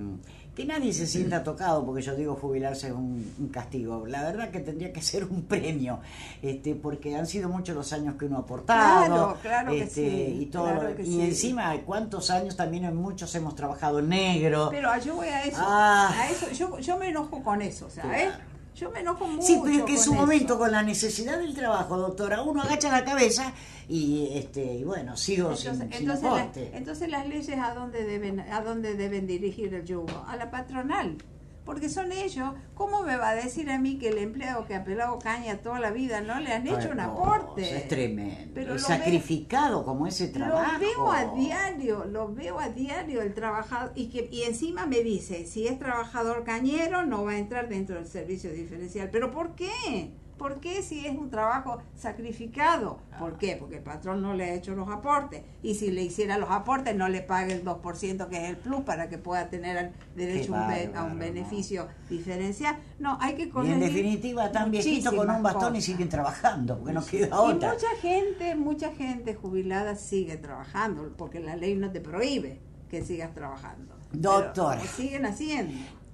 que 0.55 0.67
nadie 0.67 0.93
se 0.93 1.07
sienta 1.07 1.43
tocado 1.43 1.85
porque 1.87 2.03
yo 2.03 2.15
digo 2.15 2.35
jubilarse 2.37 2.89
es 2.89 2.93
un, 2.93 3.33
un 3.39 3.49
castigo. 3.49 4.07
La 4.07 4.23
verdad 4.23 4.51
que 4.51 4.61
tendría 4.61 4.93
que 4.93 5.01
ser 5.01 5.25
un 5.25 5.43
premio, 5.45 6.01
este, 6.43 6.75
porque 6.75 7.17
han 7.17 7.27
sido 7.27 7.49
muchos 7.49 7.75
los 7.75 7.91
años 7.95 8.17
que 8.19 8.27
uno 8.27 8.37
ha 8.37 8.41
aportado. 8.41 9.07
Claro, 9.07 9.39
claro 9.41 9.71
que 9.71 9.83
este, 9.85 10.27
sí, 10.27 10.39
Y, 10.43 10.47
todo 10.47 10.65
claro 10.65 10.91
lo- 10.91 10.97
que 10.97 11.03
y 11.03 11.07
sí. 11.07 11.21
encima, 11.23 11.75
¿cuántos 11.87 12.31
años 12.31 12.55
también 12.57 12.85
en 12.85 12.97
muchos 12.97 13.35
hemos 13.35 13.55
trabajado 13.55 14.03
negro? 14.03 14.69
Pero 14.71 14.91
yo 15.03 15.15
voy 15.17 15.29
a 15.29 15.45
eso. 15.45 15.57
Ah. 15.61 16.11
a 16.15 16.31
eso 16.31 16.51
yo, 16.53 16.79
yo 16.79 16.99
me 16.99 17.09
enojo 17.09 17.43
con 17.43 17.63
eso, 17.63 17.89
¿sabes? 17.89 18.25
Claro. 18.27 18.52
Yo 18.75 18.91
me 18.91 19.01
enojo 19.01 19.27
mucho. 19.27 19.47
Sí, 19.47 19.61
pero 19.63 19.85
que 19.85 19.93
en 19.93 19.99
su 19.99 20.13
eso. 20.13 20.21
momento, 20.21 20.59
con 20.59 20.73
la 20.73 20.83
necesidad 20.83 21.39
del 21.39 21.55
trabajo, 21.55 21.97
doctora, 21.99 22.43
uno 22.43 22.63
agacha 22.63 22.91
la 22.91 23.05
cabeza 23.05 23.53
y, 23.89 24.29
este, 24.33 24.65
y 24.77 24.85
bueno, 24.85 25.17
sigo 25.17 25.49
Entonces, 25.51 25.73
sin, 25.79 25.93
sin 25.93 26.11
entonces, 26.11 26.23
la- 26.73 26.77
entonces 26.79 27.09
las 27.11 27.27
leyes 27.29 27.59
a 27.59 27.75
dónde 27.75 28.05
deben 28.05 28.41
a 28.41 28.61
dónde 28.63 28.95
deben 28.95 29.27
dirigir 29.27 29.75
el 29.75 29.85
yugo 29.85 30.25
a 30.27 30.37
la 30.37 30.51
patronal 30.51 31.19
porque 31.65 31.89
son 31.89 32.11
ellos 32.13 32.53
cómo 32.75 33.03
me 33.03 33.17
va 33.17 33.31
a 33.31 33.35
decir 33.35 33.71
a 33.71 33.79
mí 33.79 33.99
que 33.99 34.09
el 34.09 34.19
empleado 34.19 34.67
que 34.67 34.75
ha 34.75 34.85
pelado 34.85 35.19
caña 35.19 35.59
toda 35.59 35.79
la 35.81 35.91
vida 35.91 36.21
no 36.21 36.41
le 36.41 36.53
han 36.53 36.67
hecho 36.67 36.91
un 36.91 37.01
aporte 37.01 37.77
Es 37.77 37.89
tremendo. 37.89 38.51
Pero 38.55 38.75
es 38.75 38.83
lo 38.83 38.89
ve- 38.89 38.95
sacrificado 38.97 39.85
como 39.85 40.07
ese 40.07 40.29
trabajo. 40.29 40.73
Lo 40.73 40.79
veo 40.81 41.13
a 41.13 41.35
diario, 41.35 42.05
lo 42.05 42.33
veo 42.35 42.59
a 42.59 42.69
diario 42.69 43.23
el 43.23 43.35
trabajador 43.35 43.93
y 43.95 44.09
que 44.09 44.29
y 44.33 44.43
encima 44.43 44.87
me 44.87 45.01
dice, 45.03 45.47
si 45.47 45.67
es 45.67 45.79
trabajador 45.79 46.45
cañero 46.45 47.05
no 47.07 47.25
va 47.25 47.33
a 47.33 47.39
entrar 47.39 47.69
dentro 47.69 47.97
del 47.97 48.07
servicio 48.07 48.53
diferencial. 48.53 49.09
¿Pero 49.11 49.31
por 49.31 49.55
qué? 49.55 50.13
¿Por 50.43 50.59
qué 50.59 50.83
si 50.83 51.07
es 51.07 51.17
un 51.17 51.31
trabajo 51.31 51.81
sacrificado? 51.95 52.99
Ah. 53.13 53.19
¿Por 53.21 53.39
qué? 53.39 53.55
Porque 53.57 53.77
el 53.77 53.83
patrón 53.85 54.23
no 54.23 54.35
le 54.35 54.43
ha 54.43 54.55
hecho 54.55 54.75
los 54.75 54.89
aportes. 54.89 55.45
Y 55.63 55.77
si 55.77 55.93
le 55.93 56.03
hiciera 56.03 56.37
los 56.37 56.51
aportes, 56.51 56.97
no 56.97 57.09
le 57.09 57.21
pague 57.21 57.53
el 57.53 57.65
2% 57.65 58.27
que 58.27 58.37
es 58.39 58.51
el 58.51 58.57
plus 58.57 58.81
para 58.81 59.09
que 59.09 59.19
pueda 59.19 59.49
tener 59.51 59.93
derecho 60.17 60.57
a 60.57 61.05
un, 61.05 61.17
beneficio 61.17 61.87
diferencial. 62.11 62.77
No, 62.99 63.19
hay 63.21 63.35
que 63.35 63.45
Y 63.45 63.71
en 63.71 63.79
definitiva, 63.79 64.51
tan 64.51 64.73
viejito 64.73 65.15
con 65.15 65.31
un 65.31 65.45
bastón 65.45 65.77
y 65.77 65.81
siguen 65.81 66.09
trabajando, 66.09 66.77
porque 66.77 66.93
no 66.93 67.07
queda 67.07 67.29
Y 67.29 67.31
otra. 67.31 67.75
mucha 67.75 67.97
gente, 68.01 68.57
mucha 68.57 68.91
gente 68.91 69.37
jubilada 69.37 69.95
sigue 69.95 70.39
trabajando, 70.39 71.15
porque 71.17 71.39
la 71.39 71.55
ley 71.55 71.77
no 71.77 71.93
te 71.93 72.01
prohíbe 72.01 72.59
que 72.91 73.05
sigas 73.05 73.33
trabajando. 73.33 73.95
Pero 74.11 74.53
lo 74.55 74.85
siguen 74.97 75.25
haciendo. 75.25 75.73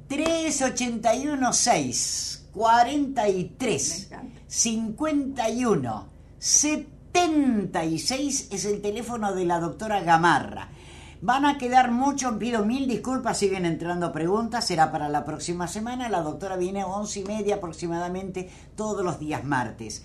381 0.08 1.52
6 1.52 2.44
Me 2.46 2.47
43 2.58 4.06
encanta. 4.10 4.40
51 4.48 6.06
76 6.38 8.48
es 8.50 8.64
el 8.64 8.80
teléfono 8.82 9.32
de 9.34 9.44
la 9.44 9.60
doctora 9.60 10.00
Gamarra. 10.00 10.68
Van 11.20 11.44
a 11.44 11.58
quedar 11.58 11.90
mucho, 11.92 12.36
pido 12.38 12.64
mil 12.64 12.86
disculpas, 12.88 13.38
siguen 13.38 13.64
entrando 13.66 14.10
preguntas, 14.12 14.64
será 14.66 14.90
para 14.92 15.08
la 15.08 15.24
próxima 15.24 15.66
semana. 15.68 16.08
La 16.08 16.22
doctora 16.22 16.56
viene 16.56 16.80
a 16.82 16.86
once 16.86 17.20
y 17.20 17.24
media 17.24 17.56
aproximadamente 17.56 18.48
todos 18.76 19.04
los 19.04 19.18
días 19.20 19.44
martes. 19.44 20.04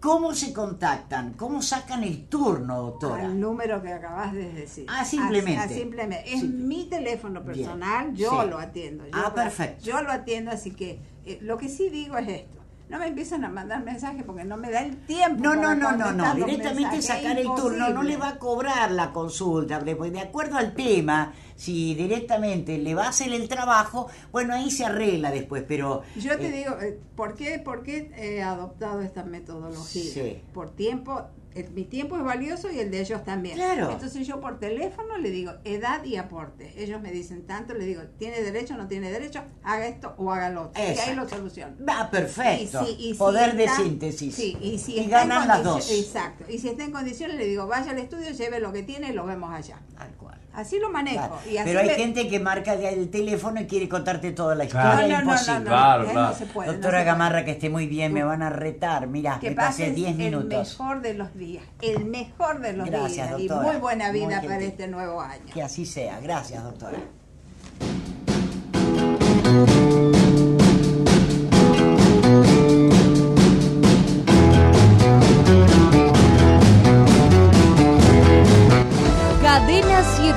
¿Cómo 0.00 0.32
se 0.34 0.52
contactan? 0.52 1.32
¿Cómo 1.32 1.60
sacan 1.62 2.04
el 2.04 2.26
turno, 2.26 2.80
doctora? 2.82 3.24
Al 3.26 3.40
número 3.40 3.82
que 3.82 3.92
acabas 3.92 4.32
de 4.32 4.52
decir. 4.52 4.86
Ah, 4.88 5.04
simplemente. 5.04 5.60
Ah, 5.60 5.68
simplemente. 5.68 6.32
Es 6.32 6.44
mi 6.44 6.84
teléfono 6.84 7.40
Bien. 7.40 7.56
personal, 7.56 8.14
yo 8.14 8.42
Sí. 8.42 8.48
lo 8.50 8.58
atiendo. 8.58 9.04
Yo 9.06 9.10
Ah, 9.14 9.22
lo- 9.28 9.34
perfecto. 9.34 9.84
Yo 9.84 10.00
lo 10.02 10.12
atiendo, 10.12 10.52
así 10.52 10.70
que 10.70 11.00
eh, 11.28 11.38
lo 11.42 11.58
que 11.58 11.68
sí 11.68 11.88
digo 11.88 12.16
es 12.16 12.28
esto. 12.28 12.58
No 12.88 12.98
me 12.98 13.06
empiezan 13.06 13.44
a 13.44 13.50
mandar 13.50 13.84
mensajes 13.84 14.24
porque 14.24 14.44
no 14.44 14.56
me 14.56 14.70
da 14.70 14.82
el 14.82 14.96
tiempo. 15.04 15.42
No, 15.42 15.54
no, 15.54 15.74
no, 15.74 15.92
no, 15.92 16.10
no. 16.12 16.34
Directamente 16.34 17.02
sacar 17.02 17.38
el 17.38 17.44
turno 17.44 17.90
no 17.90 18.02
le 18.02 18.16
va 18.16 18.30
a 18.30 18.38
cobrar 18.38 18.90
la 18.90 19.12
consulta, 19.12 19.78
porque 19.78 20.10
de 20.10 20.20
acuerdo 20.20 20.56
al 20.56 20.74
tema, 20.74 21.34
si 21.54 21.94
directamente 21.94 22.78
le 22.78 22.94
va 22.94 23.04
a 23.04 23.08
hacer 23.10 23.30
el 23.34 23.46
trabajo, 23.46 24.08
bueno, 24.32 24.54
ahí 24.54 24.70
se 24.70 24.86
arregla 24.86 25.30
después, 25.30 25.64
pero... 25.68 26.02
Yo 26.16 26.38
te 26.38 26.46
eh, 26.46 26.52
digo, 26.52 26.80
eh, 26.80 26.98
¿por 27.14 27.34
qué, 27.34 27.58
por 27.58 27.82
qué 27.82 28.10
he 28.16 28.42
adoptado 28.42 29.02
esta 29.02 29.22
metodología? 29.22 30.10
Sí. 30.10 30.40
Por 30.54 30.70
tiempo, 30.70 31.26
el- 31.60 31.70
mi 31.72 31.84
tiempo 31.84 32.16
es 32.16 32.22
valioso 32.22 32.70
y 32.70 32.78
el 32.80 32.90
de 32.90 33.00
ellos 33.00 33.24
también. 33.24 33.54
Claro. 33.56 33.90
Entonces 33.92 34.26
yo 34.26 34.40
por 34.40 34.58
teléfono 34.58 35.18
le 35.18 35.30
digo 35.30 35.52
edad 35.64 36.04
y 36.04 36.16
aporte. 36.16 36.72
Ellos 36.76 37.00
me 37.00 37.10
dicen 37.10 37.46
tanto, 37.46 37.74
le 37.74 37.84
digo, 37.84 38.02
¿tiene 38.18 38.40
derecho 38.42 38.74
o 38.74 38.76
no 38.76 38.88
tiene 38.88 39.10
derecho? 39.10 39.42
Haga 39.62 39.86
esto 39.86 40.14
o 40.18 40.32
haga 40.32 40.50
lo 40.50 40.62
otro. 40.62 40.82
Y 40.82 40.86
ahí 40.98 41.14
lo 41.14 41.28
soluciono. 41.28 41.74
Va, 41.86 42.10
perfecto. 42.10 42.82
Y 42.82 42.86
si- 42.86 42.92
y 43.08 43.12
si 43.12 43.18
Poder 43.18 43.56
de 43.56 43.68
síntesis. 43.68 44.34
Sí, 44.34 44.56
y 44.60 44.78
si 44.78 44.98
Y 45.00 45.06
ganan 45.08 45.46
las 45.48 45.62
dos. 45.64 45.90
Exacto. 45.90 46.44
Y 46.48 46.58
si 46.58 46.68
está 46.68 46.84
en 46.84 46.92
condiciones, 46.92 47.36
le 47.36 47.46
digo, 47.46 47.66
vaya 47.66 47.90
al 47.90 47.98
estudio, 47.98 48.30
lleve 48.30 48.60
lo 48.60 48.72
que 48.72 48.82
tiene 48.82 49.10
y 49.10 49.12
lo 49.12 49.26
vemos 49.26 49.52
allá. 49.52 49.80
Tal 49.96 50.10
cual. 50.16 50.38
Así 50.58 50.80
lo 50.80 50.90
manejo. 50.90 51.16
Claro. 51.18 51.38
Y 51.48 51.56
así 51.56 51.68
Pero 51.68 51.80
hay 51.80 51.88
gente 51.90 52.26
que 52.28 52.40
marca 52.40 52.74
el 52.74 53.10
teléfono 53.10 53.60
y 53.60 53.66
quiere 53.66 53.88
contarte 53.88 54.32
toda 54.32 54.56
la 54.56 54.66
Claro. 54.66 54.90
historia. 55.02 55.18
No, 55.20 55.24
no, 55.24 55.24
no, 55.24 55.30
imposible. 55.32 55.54
no, 55.54 55.60
no, 55.60 55.70
Claro, 55.70 56.02
eh, 56.02 56.08
claro. 56.10 56.28
no 56.28 56.34
se 56.34 56.46
puede. 56.46 56.66
no 56.66 56.72
Doctora 56.72 56.90
se 56.90 56.96
puede. 56.96 57.04
Gamarra, 57.04 57.44
que 57.44 57.50
esté 57.52 57.70
muy 57.70 57.86
bien, 57.86 58.12
me 58.12 58.24
van 58.24 58.42
a 58.42 58.50
retar. 58.50 59.06
Mira, 59.06 59.38
Que 59.40 59.50
me 59.50 59.56
pasé 59.56 59.82
pases 59.84 59.94
10 59.94 60.10
el 60.10 60.16
minutos. 60.16 60.78
mejor 60.80 61.00
de 61.00 61.14
los 61.14 61.34
días, 61.36 61.62
el 61.80 62.04
mejor 62.06 62.60
de 62.60 62.72
los 62.72 62.86
Gracias, 62.90 63.28
días 63.28 63.40
y 63.40 63.46
doctora. 63.48 63.70
muy 63.72 63.80
buena 63.80 64.10
Muy 64.10 64.20
vida 64.20 64.42
para 64.42 64.58
este 64.58 64.88
nuevo 64.88 65.20
año. 65.20 65.44
Que 65.54 65.62
así 65.62 65.86
sea. 65.86 66.18
Gracias, 66.20 66.62
doctora. 66.64 66.98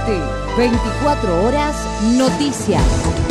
Cadena 0.01 0.27
7, 0.55 0.57
24 0.57 1.43
horas, 1.43 1.75
noticias. 2.17 3.30